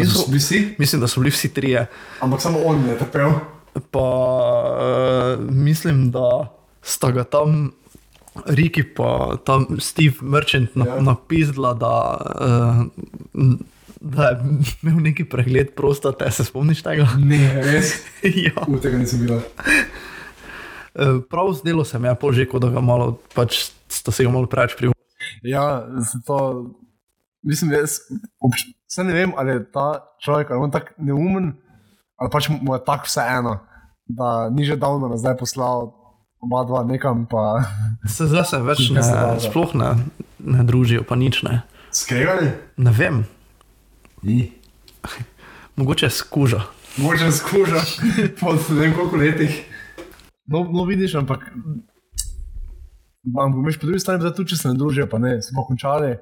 [0.00, 1.86] niso, Bi si, mislim, da so bili vsi trije.
[2.20, 3.30] ampak samo on je trpel.
[3.90, 4.08] Pa
[5.38, 6.48] uh, mislim, da
[6.82, 7.72] sta ga tam
[8.46, 11.00] Riki pa tam Steve Merchant na, Ja.
[11.02, 11.94] napisala, da,
[13.34, 13.52] uh,
[14.00, 14.38] da je
[14.82, 16.30] imel neki pregled prostate.
[16.30, 17.08] Se spomniš tega?
[17.18, 17.92] Ne, res.
[18.46, 18.62] ja.
[18.66, 19.40] U tega nisem videl.
[20.94, 24.24] Eh, Prav zdelo se mi je pol že, kot da ga malo, pač sta se
[24.24, 24.90] ga malo preveč pri.
[25.42, 26.70] Ja, zato
[27.42, 27.98] mislim, jaz
[28.40, 29.86] obč, vse ne vem, ali je ta
[30.24, 31.52] človek ali tako neumen,
[32.16, 33.58] ali pač mu je tako vseeno,
[34.08, 35.92] da ni že davno nazaj poslal
[36.40, 37.26] oba dva nekam.
[37.26, 37.62] Pa,
[38.08, 39.40] Se zdaj se več ne, Ja, se dobro.
[39.40, 39.90] sploh ne.
[40.38, 41.62] ne družijo, pa nič ne.
[41.90, 42.52] Skregani?
[42.76, 43.24] Ne vem,
[44.22, 44.52] Ni.
[45.78, 46.62] mogoče skuža.
[46.98, 47.80] Moče skuža
[48.40, 49.64] po ne vem koliko letih.
[50.46, 51.44] No, no vidiš, ampak.
[53.28, 56.14] Ampak veš, po drugi strani, da tudi če se ne družijo, pa ne, smo končali,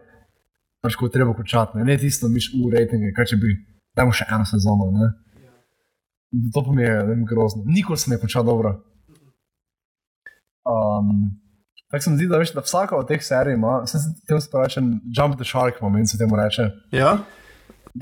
[0.84, 3.54] pač ko je treba končati, ne, ne tisto, miš v rejtinge, kaj če bi,
[3.96, 5.08] dajmo še eno sezono, ne.
[6.52, 7.62] To pa mi je ne vem, grozno.
[7.66, 8.74] Nikoli se ne konča dobro.
[10.66, 11.38] Um,
[11.90, 14.42] tako se mi zdi, da, veš, da vsaka od teh serij ima, vse se temu
[14.42, 14.84] sprašuje,
[15.16, 16.68] jump the shark moment se temu reče.
[16.92, 17.16] Ja?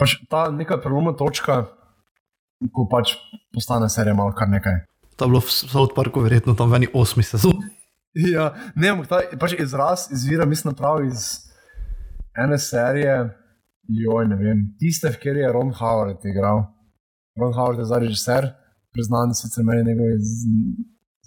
[0.01, 1.67] Pač ta neka prelomna točka,
[2.73, 3.15] ko pač
[3.55, 4.83] postane serija malo kar nekaj.
[5.21, 7.71] To je bilo v South Parku verjetno tam v eni osmi sezoni.
[8.15, 11.44] Ja, ne, ampak ta pač izraz izvira, mislim, prav iz
[12.39, 13.15] ene serije,
[13.89, 16.65] joj, ne vem, tiste, v kateri je Ron Howard igral.
[17.41, 18.51] Ron Howard je zdaj režiser,
[18.95, 20.45] priznan, sicer meni njegov iz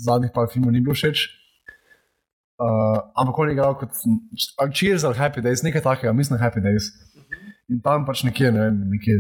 [0.07, 1.27] zadnjih par filmov ni bil všeč.
[2.57, 3.93] Uh, ampak on je igral kot
[4.73, 6.89] Cheers ali Happy Days, nekaj takega, mislim, Happy Days.
[7.69, 9.19] In tam pač nekje, ne vem, nekje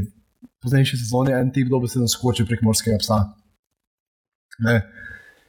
[0.63, 3.19] poznejši sezoni en tip dobi se skoči prek morskega psa.
[4.65, 4.79] Ne.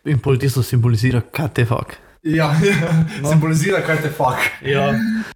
[0.09, 1.97] In pol tisto simbolizira, kaj te fuk.
[2.29, 2.51] Ja,
[3.23, 3.31] no.
[3.31, 4.45] simbolizira, kaj te fuk.
[4.67, 4.91] Ja.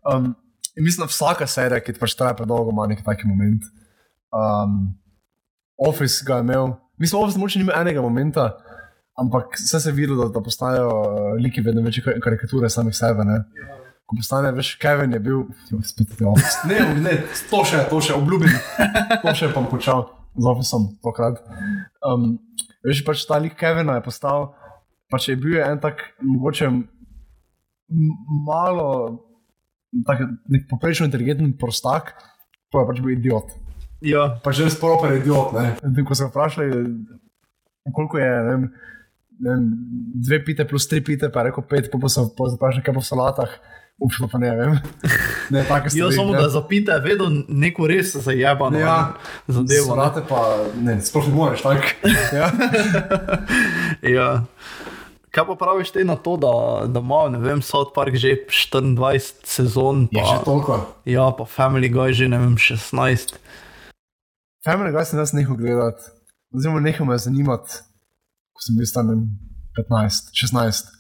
[0.04, 0.34] Um,
[0.76, 3.64] in mislim, vsaka serija, ki pač traja predolgo, ima nek taki moment.
[4.32, 4.94] Um,
[5.82, 8.50] Office ga je imel, mislim, Office moče ni imel enega momenta,
[9.18, 12.96] ampak vse se je videlo, da, da postajajo uh, liki vedno večje kar- karikature samih
[12.96, 13.26] sebe.
[13.28, 13.42] Ne?
[14.06, 16.64] Ko postane, veš, Kevin je bil, jo, spet je Office.
[16.68, 17.18] Ne, ne,
[17.50, 18.56] to še, to še, obljubim,
[19.22, 20.06] to še pa bom počal
[20.36, 21.42] z Officeom tokrat.
[22.08, 22.38] Um,
[22.86, 24.50] veš, pač ta lik Kevina je postal,
[25.12, 26.70] pač je bil en tak, mogoče
[28.46, 28.88] malo,
[30.06, 32.14] tak, nek poprečno inteligenten prostak,
[32.72, 33.52] pa je pač bil idiot.
[34.00, 34.38] ja.
[34.42, 35.52] Pač res proper idiot.
[35.52, 35.76] Ne?
[35.84, 36.70] In Ko so vprašali,
[37.90, 38.64] koliko je, ne vem,
[39.38, 39.68] ne vem,
[40.22, 43.00] dve pite plus tri pite, pa rekel pet, pa so pa so vprašali, kaj po
[43.02, 43.52] salatah.
[44.02, 44.72] Upšlo pa ne vem.
[45.52, 46.40] Ne, Ja, stvari, samo ne.
[46.40, 49.14] da zapite, vedo neko res zajebano Ja.
[49.46, 49.92] zadevo.
[49.92, 49.94] ne.
[49.94, 50.40] Salate pa,
[50.74, 51.86] ne, sploh ne moreš, tako.
[52.32, 52.46] Ja.
[54.02, 54.28] Ja.
[55.32, 56.50] Kaj pa praviš ti na to, da,
[56.86, 60.74] da ima, ne vem, South Park že 24 sezon, Je pa, že toliko.
[61.08, 63.32] ja, pa Family Guy že, ne vem, 16.
[64.64, 66.04] Family Guy sem jaz nehal gledati,
[66.52, 67.80] oziroma nehal me zanimati,
[68.52, 69.24] ko sem bil star ne vem,
[69.80, 70.92] 15, 16.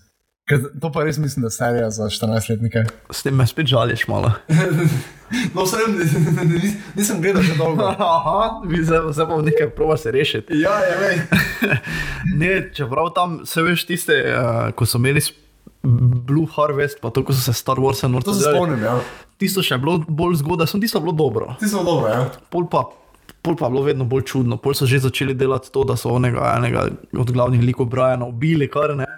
[0.52, 2.84] Ker to pa res mislim, da je serija za 14-letnike.
[3.08, 4.34] S tem me spet žališ malo.
[5.54, 5.94] No, sem,
[6.98, 7.86] nisem gledal že dolgo.
[7.96, 10.60] Aha, zdaj pa nekaj proba se rešiti.
[10.60, 11.16] Ja, je vej.
[12.36, 15.24] Ne, čeprav tam se veš tiste, uh, ko so imeli
[16.28, 18.98] Blue Harvest, pa to, ko so se Star Wars in To se spomnim, ja.
[19.40, 21.56] Tisto še je bilo bolj zgodaj, sem tisto bilo dobro.
[21.64, 22.28] Ti so dobro, ja.
[22.52, 22.84] Pol pa,
[23.40, 24.60] pol pa je bilo vedno bolj čudno.
[24.60, 28.68] Pol so že začeli delati to, da so onega enega od glavnih likov Briana ubili,
[28.68, 29.08] kar ne.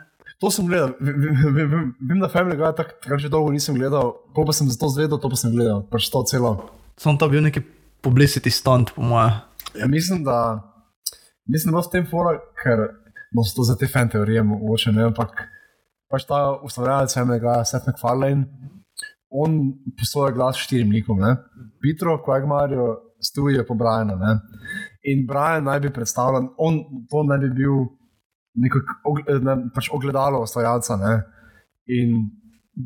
[0.43, 0.95] To sem gledal.
[1.01, 1.17] Vem,
[1.55, 4.79] vem, vem, da Family Guy tako tak že dolgo nisem gledal, ko pa sem za
[4.79, 6.71] to zvedel, to pa sem gledal, pač to celo.
[6.99, 7.63] Sam to bil neki
[8.03, 9.33] publicity stunt, po moje.
[9.79, 10.61] Ja, mislim, da
[11.47, 12.79] mislim, da bo v tem fora, ker
[13.35, 15.47] no, so to za te fan teorije, mogoče ne, ampak
[16.11, 18.47] pač ta ustvarjalec Family Guy, Seth MacFarlane,
[19.35, 21.35] on posoja glas štirim likom, ne?
[21.83, 24.39] Petro, Quagmario, Studio po Brianu, ne?
[25.11, 26.79] In Brian naj bi predstavljen, on
[27.11, 27.89] to naj bi bil
[28.55, 28.81] neko
[29.43, 31.15] ne, pač ogledalo ustvarjalca, ne?
[31.91, 32.15] In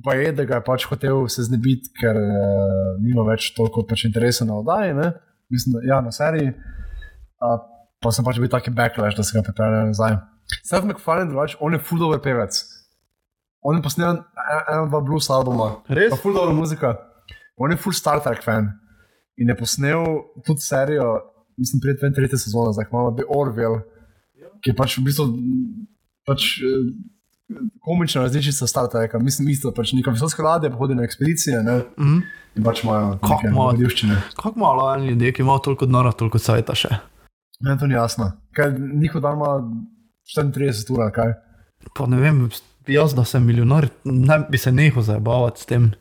[0.04, 4.04] pa je, da ga je pač hotel se znebiti, ker uh, nima več toliko pač
[4.08, 5.12] interesa na oddaji, ne?
[5.52, 6.54] Mislim, da ja, na seriji.
[7.40, 7.60] Uh,
[8.02, 10.18] pa sem pač bil taki backlash, da se ga pripeljal nazaj.
[10.64, 12.58] Seth MacFarlane, drugač, on je full dobro pevec.
[13.68, 14.22] On je posnel en-
[14.72, 15.70] eno, dva blues albuma.
[15.88, 16.14] Res?
[16.22, 16.94] Full dobro muzika.
[17.58, 18.70] On je full Star Trek fan.
[19.38, 20.04] In je posnel
[20.46, 21.18] tudi serijo,
[21.58, 23.82] mislim, pred 23 sezono, zdaj malo The Orville,
[24.62, 25.26] ki je pač v bistvu
[26.28, 26.90] pač, eh,
[27.80, 29.18] komična različica Star Treka.
[29.18, 31.80] Mislim, isto, pač neka visoka ladja, pa hodi na ekspedicije ne?
[31.98, 32.18] Mhm.
[32.56, 33.70] in pač imajo imajo?
[33.72, 34.16] dogodivščine.
[34.36, 36.98] Kako malo en ljudje, ki imajo toliko denarja, toliko cajta še.
[37.60, 38.32] Meni to ni jasno.
[38.54, 39.52] Kaj njihov dan ima
[40.36, 41.34] 34 ur, kaj.
[41.94, 42.48] Pa ne vem,
[42.86, 45.92] jaz, da sem milijonar, ne bi se nehal zabavati s tem.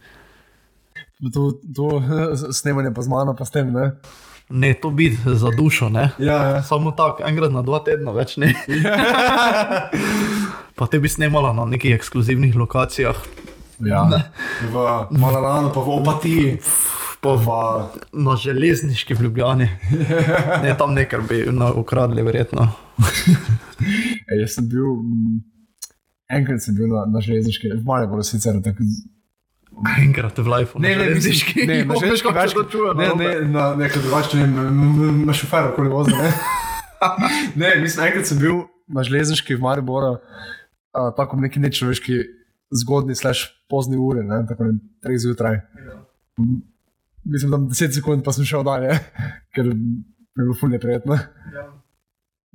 [1.34, 2.02] To, to
[2.60, 3.72] snemanje pa z mano, pa s tem.
[3.74, 3.92] Ne?
[4.50, 6.10] Ne, to biti za dušo, ne.
[6.20, 6.64] Ja, ja.
[6.64, 8.54] Samo tako, enkrat na dva tedna, več ne.
[10.78, 13.20] pa te bi snemala na nekih ekskluzivnih lokacijah,
[13.86, 14.08] ja.
[14.72, 14.76] V
[15.20, 16.58] Malalanu, pa v Opatiji.
[17.22, 17.48] pa v,
[18.14, 19.68] na železniški v Ljubljani.
[20.64, 21.44] Ne, tam nekaj bi
[21.76, 22.72] ukradli, verjetno.
[24.28, 25.38] E, jaz sem bil, mm,
[26.34, 28.58] enkrat sem bil na, na železniški, v Mariboru sicer.
[28.64, 28.82] Tak,
[29.86, 30.80] Enkrat v lifeu.
[30.82, 31.66] ne, ne, železniški.
[31.70, 32.72] ne, na železniški več večkrat.
[32.72, 32.94] čuje.
[32.98, 36.16] Ne, ne, na nekaj drugače, ne, vem, na šoferju, koli vozi.
[36.18, 36.32] Ne.
[37.62, 42.20] ne, mislim, enkrat sem bil na železniški v Mariboru, uh, tako neki nečloveški
[42.82, 45.62] zgodni, slash pozni uri, ne, tako ne, treh zjutraj.
[47.28, 48.98] Mislim, da 10 sekund pa sem šel dalje,
[49.56, 50.02] ker mi
[50.42, 51.20] je bilo fulje prijetno.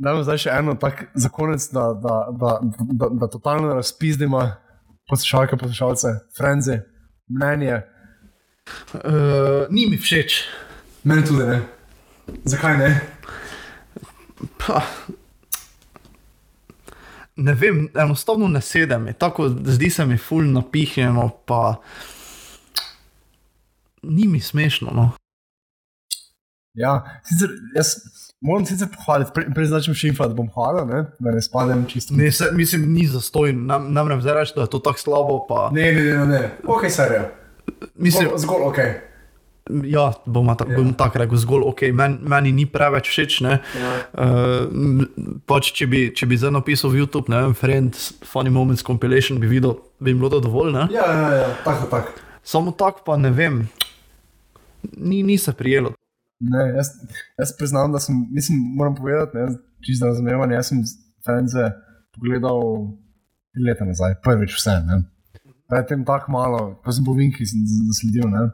[0.02, 4.40] Dajmo zdaj še eno, tako za konec, da, da, da, da, da, totalno razpizdimo
[5.08, 6.80] poslušalke, poslušalce, frenze,
[7.32, 7.80] mnenje.
[8.94, 10.42] Uh, ni mi všeč.
[11.04, 11.60] Meni tudi ne.
[12.44, 12.90] Zakaj ne?
[14.58, 14.82] Pa,
[17.36, 21.80] ne vem, enostavno ne sedem, tako zdi se mi ful napihnjeno, pa
[24.02, 24.90] ni mi smešno.
[24.94, 25.10] No.
[26.74, 26.92] Ja,
[27.22, 27.96] sicer jaz
[28.40, 31.04] moram sicer pohvaliti, pre, prej začnem šimfa, da bom hvalil, ne?
[31.18, 32.14] da ne spadem čisto.
[32.14, 35.36] Ne, se, mislim, ni zastojno, nam, nam ne zdaj reči, da je to tako slabo.
[35.46, 37.28] Pa, Ne, ne, ne, ne, ok, serijo.
[37.94, 38.78] mislim, Zgolj, zgolj ok.
[39.84, 40.76] ja, bomo tako Ja.
[40.76, 43.40] bom tak rekel, zgolj ok, Men, meni ni preveč všeč.
[43.40, 43.60] Ne?
[43.76, 43.92] Ja.
[44.12, 45.06] Uh,
[45.46, 49.38] pač, če, bi, če bi zdaj napisal v YouTube, ne vem, Friends, Funny Moments Compilation,
[49.38, 50.72] bi videl, bi jim bilo to dovolj.
[50.72, 50.88] Ne?
[50.90, 52.18] Ja, ja, ja, tako, tako.
[52.42, 53.68] Samo tako pa ne vem,
[54.98, 55.92] ni, ni se prijelo.
[56.42, 56.88] Ne, jaz,
[57.38, 59.46] jaz priznam, da sem, mislim, moram povedati, ne,
[59.86, 60.82] čisto razumevanje, jaz sem
[61.24, 61.70] frenze
[62.14, 62.60] pogledal
[63.52, 64.74] tri leta nazaj, prvič vse.
[64.88, 65.02] Ne.
[65.70, 68.26] Predtem tako malo, pa sem po Vinki zasledil.
[68.32, 68.48] Ne.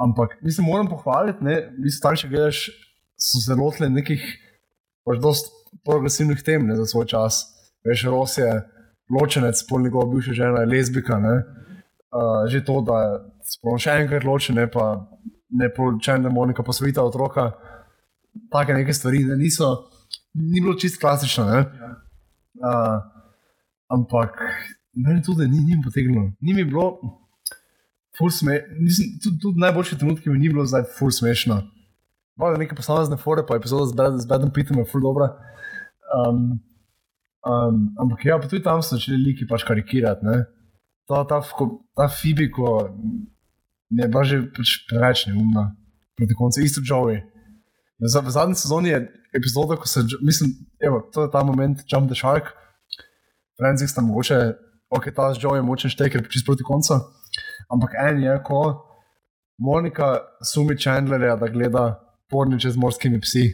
[0.00, 2.64] Ampak, mislim, moram pohvaliti, ne, mislim, tako če gledaš,
[3.18, 4.24] so se lotili nekih,
[5.06, 5.52] pač dost
[5.84, 7.42] progresivnih tem ne, za svoj čas.
[7.86, 8.48] Veš, Ros je
[9.12, 11.36] ločenec, pol njegova bivša žena je lezbika, ne.
[12.08, 15.37] Uh, že to, da smo še enkrat ločeni, pa ne poročen,
[16.22, 17.52] da Monika posvojita otroka,
[18.52, 19.88] take neke stvari, da niso,
[20.34, 21.44] ni bilo čist klasično.
[21.44, 21.60] Ne?
[22.58, 22.98] Uh,
[23.88, 24.40] ampak
[24.92, 26.98] meni tudi ni, ni potegnilo, ni mi bilo,
[28.30, 31.62] sme, nisem, tudi, tudi najboljši trenutki mi ni bilo zdaj ful smešno.
[32.38, 35.32] Malo neke posamezne fore, pa epizoda z, Brad, z Badom Pittom je ful dobra.
[36.14, 36.58] Um,
[37.46, 40.26] um, ampak ja, pa tudi tam so začeli liki pač karikirati.
[40.26, 40.44] Ne?
[41.08, 42.90] Ta, ta, ko- ta Fibi, ko
[43.90, 45.72] ne bila že pač preveč neumna
[46.16, 47.22] proti koncu, isto Joey.
[47.98, 49.00] V v zadnji sezoni je
[49.34, 52.54] epizoda, ko se, mislim, evo, to je ta moment, Jump the Shark,
[53.58, 54.54] Francis tam mogoče,
[54.90, 57.00] ok, ta z Joeyem močen šteker, čist proti koncu,
[57.70, 58.84] ampak en je, ko
[59.58, 61.98] Monika sumi Chandlerja, da gleda
[62.30, 63.48] porniče z morskimi psi.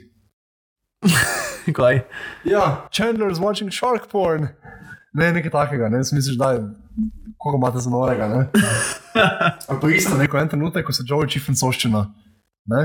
[1.79, 2.01] Kaj?
[2.45, 4.49] Ja, Chandler is watching shark porn.
[5.15, 6.63] Ne, nekaj takega, ne, misliš, da je,
[7.39, 8.41] koga imate za norega, ne.
[9.71, 12.03] Ampak isto, neko en trenutek, ko se Joey čifen soščina,
[12.73, 12.83] ne,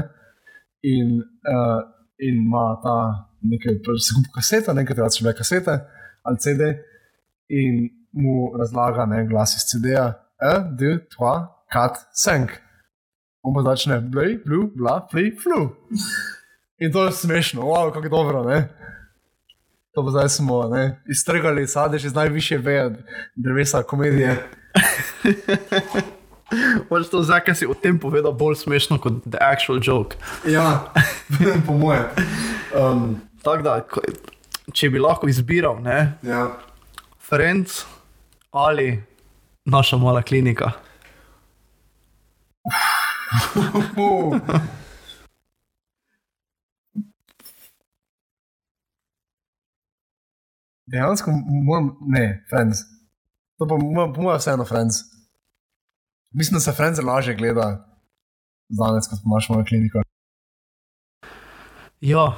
[0.85, 1.17] in,
[1.49, 1.81] uh,
[2.21, 2.95] in ima ta
[3.41, 5.79] nekaj, se kupi kaseta, nekaj tega, če bile kasete
[6.27, 6.71] ali CD,
[7.49, 11.33] in mu razlaga, ne, glas iz CD-ja, e, d, tva,
[11.73, 12.53] kat, senk.
[13.41, 15.69] On pa začne, blej, blu, bla, fli, flu.
[16.79, 18.69] In to je smešno, wow, kako dobro, ne.
[19.93, 22.95] To pa zdaj smo ne, iztrgali sadež iz najvišje veje
[23.35, 24.37] drevesa komedije.
[26.89, 30.17] Pač to zdaj, ker si o tem povedal, bolj smešno kot the actual joke.
[30.55, 30.89] Ja,
[31.67, 32.05] po mojem.
[32.73, 33.79] Um, Tako da,
[34.73, 36.47] če bi lahko izbiral, ne, ja.
[37.29, 37.85] Friends
[38.51, 39.03] ali
[39.65, 40.71] naša mala klinika.
[50.91, 51.31] Dejansko
[51.65, 52.83] moram, ne, Friends.
[53.59, 54.95] To pa moram, po mojem, vseeno Friends.
[56.31, 57.85] Mislim, da se Friends lažje gleda
[58.69, 60.01] danes, kot imaš mojo kliniko.
[62.01, 62.33] Ja,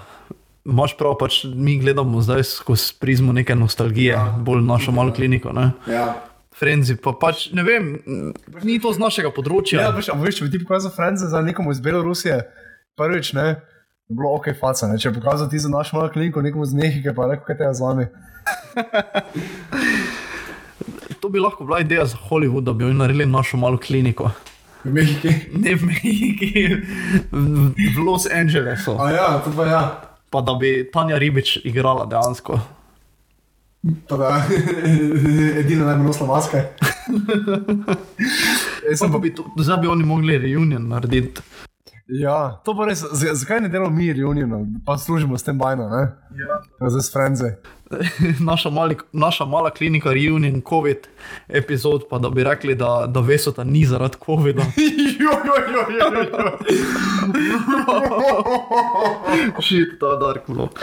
[0.66, 4.38] imaš prav, pač mi gledamo zdaj skozi prizmo neke nostalgije, ja.
[4.40, 5.54] bolj našo malo kliniko.
[5.54, 5.72] Ne?
[5.88, 6.14] Ja.
[6.60, 7.94] Frenzi pa pač ne vem,
[8.64, 9.88] ni to z našega področja.
[9.88, 12.42] Ja, veš, a veš, če bi ti pokazal Franca za nekomu iz Belorusije,
[13.00, 13.48] prvič ne,
[14.12, 14.88] bilo ok, faca.
[14.88, 14.98] Ne?
[14.98, 17.64] Če bi pokazal ti za našo malo kliniko, nekomu iz Mehike, pa rekel, kaj te
[17.64, 18.06] je z vami.
[21.20, 24.32] To bi lahko bila ideja za Hollywood, da bi oni naredili našo malo kliniko.
[24.84, 25.30] V Mehiki.
[25.54, 26.68] Ne v Mehiki,
[27.32, 28.96] v- Los Angelesu.
[29.00, 29.82] A ja, to pa ja.
[30.30, 32.58] Pa da bi Tanja Ribič igrala dejansko.
[34.10, 34.42] Pa da,
[35.58, 36.64] edina naj bi nosila maske.
[38.90, 41.42] Jaz sem Pa pa, bi to, zdaj bi oni mogli reunion narediti.
[42.12, 45.90] Ja, to pa res, z- zakaj ne delamo mi reuniona, pa služimo s tem bajno,
[45.90, 46.04] ne?
[46.36, 46.60] Ja.
[46.90, 47.56] Zdaj s Frenze.
[48.50, 51.08] naša, mali, naša mala klinika, reunion, COVID
[51.50, 54.64] epizod, pa da bi rekli, da, da Vesota ni zaradi COVID-a.
[59.62, 60.70] Šit, ta dark vlog.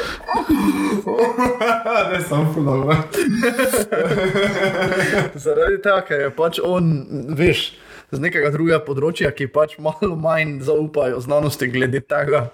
[2.12, 2.94] ne, sem podobno.
[5.34, 6.92] Zaradi tega, ker je pač on,
[7.38, 7.72] veš,
[8.12, 12.48] z nekega drugega področja, ki pač malo manj zaupajo znanosti glede tega,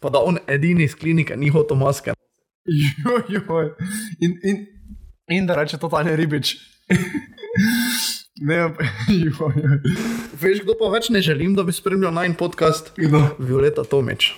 [0.00, 2.16] pa da on edini iz klinike ni hotel maske.
[2.66, 3.60] Jo, jo.
[4.20, 4.64] In, in,
[5.30, 6.56] in da reče to Tanja Ribič.
[8.42, 8.56] Ne,
[9.24, 9.52] jo, jo.
[10.40, 12.92] Veš, kdo pa več ne želim, da bi spremljal najn podcast?
[12.98, 13.22] Kdo?
[13.38, 14.32] Violeta Tomič.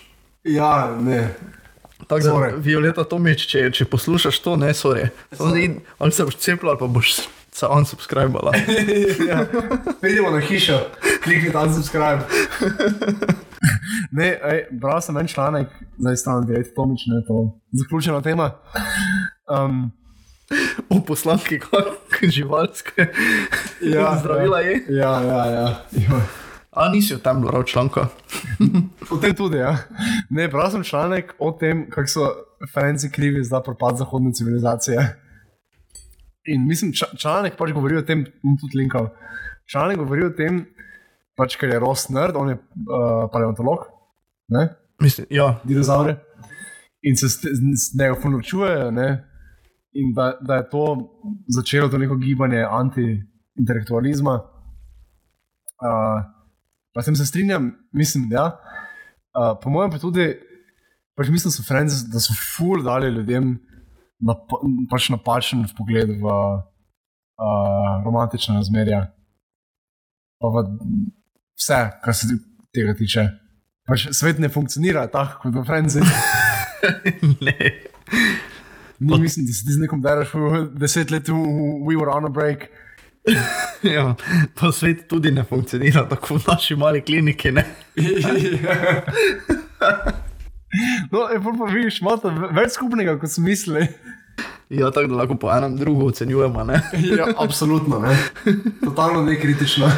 [0.47, 1.33] Ja, ne.
[2.07, 2.53] Tako da.
[2.63, 5.09] Violeta Tomič, če, če poslušaš to, ne, sorry.
[5.35, 5.73] sorry.
[5.99, 7.17] Ali se boš cepila, ali pa boš
[7.59, 8.53] se unsubscribala.
[9.31, 9.47] ja.
[10.01, 10.79] Pridemo na hišo,
[11.25, 12.23] klikni tam subscribe.
[14.19, 18.51] ne, ej, bral sem en članek, zdaj stran 9, Tomič, ne, to zaključena tema.
[19.51, 19.91] Um,
[20.91, 23.07] V poslanki, kako živalske.
[23.95, 24.85] ja, Zdravila je.
[24.89, 25.69] Ja, ja, ja.
[25.93, 26.21] ja.
[26.71, 28.07] A nisi o tem bral članka?
[29.11, 29.77] O tem tudi, ja.
[30.31, 32.29] Ne, bral sem članek o tem, kako so
[32.73, 35.28] Franci krivi za propad zahodne civilizacije.
[36.49, 39.11] In mislim, članek pač govori o tem, bom tudi linkal.
[39.69, 40.63] Članek govori o tem,
[41.37, 43.85] pač, ker je Ross nerd, on je uh, paleontolog,
[44.55, 44.69] ne,
[45.03, 45.61] Mislim, ja.
[45.65, 46.17] dinozaure.
[47.03, 47.39] In se s
[47.75, 49.25] z njega ponočujejo, ne.
[49.93, 50.85] In da, da je to
[51.49, 54.35] začelo to neko gibanje anti-intelektualizma.
[55.79, 56.23] Uh,
[56.95, 58.37] pa sem se strinjam, mislim, da.
[58.37, 58.47] Ja.
[59.39, 60.33] Uh, po mojem pa tudi,
[61.15, 63.55] pač mislim, so Franci, da so ful dali ljudem
[64.25, 64.49] nap
[64.91, 66.63] pač napačen pogled v uh,
[68.05, 69.07] romantične razmerja.
[70.39, 70.65] Pa v
[71.59, 72.39] vse, kar se
[72.75, 73.27] tega tiče.
[73.89, 76.01] Pač svet ne funkcionira tako kot v Franci.
[77.47, 77.57] ne.
[78.99, 80.35] Ni, mislim, da se ti z nekom deraš
[80.75, 82.69] deset let, we were on a break.
[83.83, 84.15] Ja,
[84.59, 87.53] pa svet tudi ne funkcionira tako v naši mali kliniki.
[90.73, 91.09] Ne?
[91.13, 93.89] No, je pa vidiš, imate več skupnega, kot smo mislili.
[94.69, 96.65] Ja, tako da lahko po enem drugo ocenjujemo.
[96.65, 96.81] Ne?
[97.19, 98.17] ja, absolutno, ne.
[98.85, 99.89] Totalno nekritično.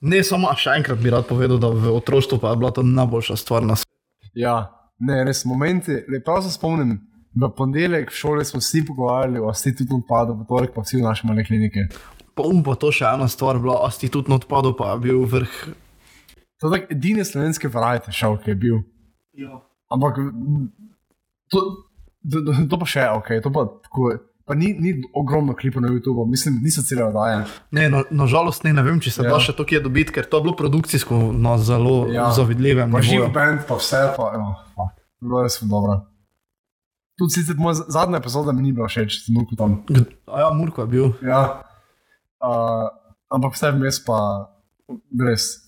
[0.00, 3.36] ne, samo še enkrat bi rad povedal, da v otroštvu pa je bila to najboljša
[3.36, 3.92] stvar na svetu.
[4.40, 4.56] Ja,
[4.98, 6.00] ne, res momenti.
[6.24, 6.96] Prav se spomnim,
[7.36, 11.04] v ponedeljek v šoli smo vsi pogovarjali o institutnem padu, v torek pa vsi v
[11.04, 11.86] naši mali kliniki.
[12.34, 15.60] Pa um pa to še ena stvar, bila institutno odpadlo, pa je bil vrh.
[16.58, 18.80] To je tak edini slovenski variety show, ki je bil.
[19.38, 19.60] Ja.
[19.94, 20.18] Ampak
[21.48, 21.58] to,
[22.24, 22.36] to,
[22.66, 24.14] to, pa še ok, to pa tako.
[24.44, 27.46] Pa ni, ni ogromno klipov na YouTubu, mislim, niso cele oddaje.
[27.72, 29.30] Ne, na, nažalost ne, ne vem, če se Ja.
[29.30, 29.32] ja.
[29.32, 32.12] da še to kje dobiti, ker to je bilo produkcijsko na zelo Ja.
[32.12, 32.24] ja.
[32.30, 35.00] zavidljivem Pa živ bend, pa vse, pa oh, fuck.
[35.16, 35.96] bilo je res dobro.
[37.16, 39.80] Tudi sicer moja zadnja epizoda mi ni bila všeč, z Murkotom.
[39.88, 41.06] G- A ja, Murko je bil.
[41.24, 41.64] Ja.
[42.44, 42.92] Uh,
[43.32, 44.50] ampak vse vmes pa
[45.16, 45.63] res.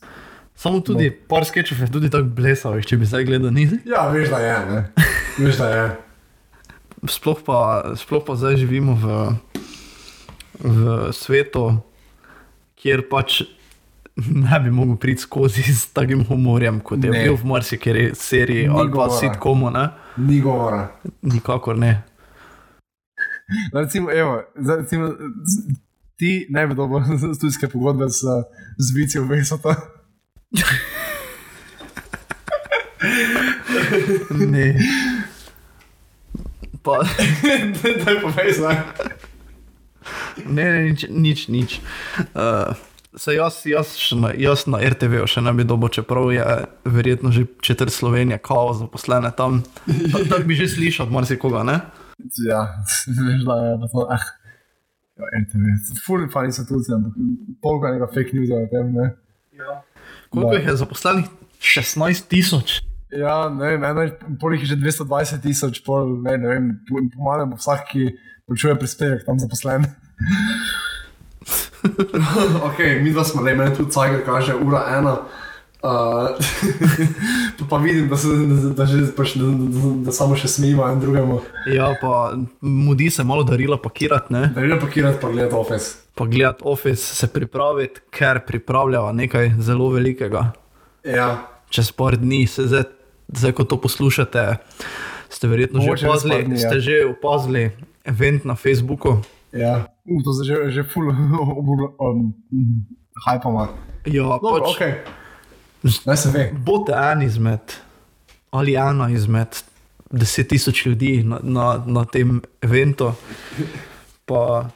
[0.57, 1.17] Samo tudi no.
[1.29, 3.77] par sketchov je tudi tako blesavih, če bi zdaj gledal nizi.
[3.85, 4.81] Ja, veš, da je, ne.
[5.39, 5.83] Veš, da je.
[7.07, 7.59] Sploh pa,
[7.95, 9.05] sploh pa zdaj živimo v,
[10.59, 10.77] v
[11.13, 11.67] svetu,
[12.75, 13.43] kjer pač
[14.17, 17.21] ne bi mogel priti skozi s takim humorjem, kot je Ne.
[17.23, 19.19] bil v marsikeri seriji Ni ali pa govora.
[19.19, 19.71] sitkomu.
[19.71, 19.85] Ne?
[20.17, 20.87] Ni govora.
[21.23, 22.03] Nikakor ne.
[23.73, 25.13] No, Recimo, evo, zdaj, recimo,
[26.17, 27.05] ti ne bi dobil
[27.37, 28.25] studijske pogodbe z,
[28.79, 29.77] z Vicijo Vesota.
[34.31, 34.75] Ne.
[36.83, 37.03] Pa,
[38.05, 38.77] Daj povej zdaj.
[40.47, 41.41] ne, ne, nič, nič.
[41.49, 41.71] nič.
[42.35, 42.75] Uh,
[43.17, 46.45] se jaz, jaz, na, jaz na RTV še ne bi dobil, čeprav je
[46.85, 49.63] verjetno že četrt Slovenije, kao zaposlene tam.
[50.13, 51.81] Ta- Tako bi že slišal marsikoga, ne?
[52.45, 52.63] Ja,
[53.27, 54.07] veš, da je to.
[54.07, 54.25] Ah.
[55.17, 55.65] Ja, RTV,
[56.05, 57.17] fully fajn institucija, ampak
[57.65, 59.07] polka nekaj fake news o tem, ne.
[60.31, 60.59] Koliko Da.
[60.59, 61.27] jih je zaposlenih?
[61.61, 62.81] 16 tisoč.
[63.11, 66.95] Ja, ne vem, eno je- polih je že 220 tisoč, pol, ne, ne vem, po,
[67.09, 68.11] po malem bo vsak, ki
[68.47, 69.87] plačuje prispevek tam zaposlen.
[72.63, 75.17] ok, mi dva smo, le meni tudi Ciger kaže ura ena.
[75.87, 76.35] Uh,
[77.59, 80.83] pa, pa vidim, da, se, da, da, že, pač, da, da, da samo še smijimo
[80.89, 81.37] en drugemu.
[81.71, 84.49] Ja, pa mudi se malo darila pakirati, ne?
[84.55, 85.93] Da ne pakirati, pa gledati office.
[86.19, 90.49] pa gledati office, se pripraviti, ker pripravljajo nekaj zelo velikega.
[91.07, 91.29] Ja,
[91.71, 92.89] Čez par dni, se zdaj,
[93.35, 94.45] zdaj ko to poslušate,
[95.31, 96.71] ste verjetno že Mogoče par opazili, dni, ja.
[96.71, 97.65] ste že opazili
[98.07, 99.21] event na Facebooku.
[99.53, 99.87] ja.
[100.07, 101.11] Uh, to se že, že full
[102.03, 102.35] um,
[103.27, 103.69] hypama.
[104.07, 104.83] Ja, Dobro, pač, ok.
[106.65, 107.73] Bote en izmed,
[108.51, 109.63] ali ena izmed
[110.11, 113.13] deset tisoč ljudi na, na, na tem eventu,
[114.25, 114.71] pa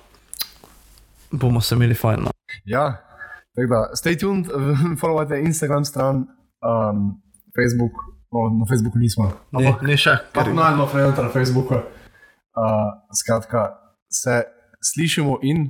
[1.30, 2.20] bomo se imeli fajn.
[2.20, 2.30] No.
[2.64, 3.02] Ja,
[3.54, 4.46] tako da, stay tuned,
[5.00, 7.22] followajte Instagram stran, um,
[7.56, 7.92] Facebook,
[8.32, 9.30] no, na Facebooku nismo.
[9.52, 11.82] Ne, Ampak ne še, kar ker najdemo Frenota na Facebooku.
[12.50, 13.68] Uh, skratka,
[14.10, 14.42] se
[14.92, 15.68] slišimo in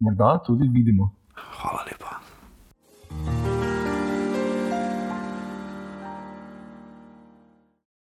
[0.00, 1.14] morda tudi vidimo.
[1.60, 2.09] Hvala lepa.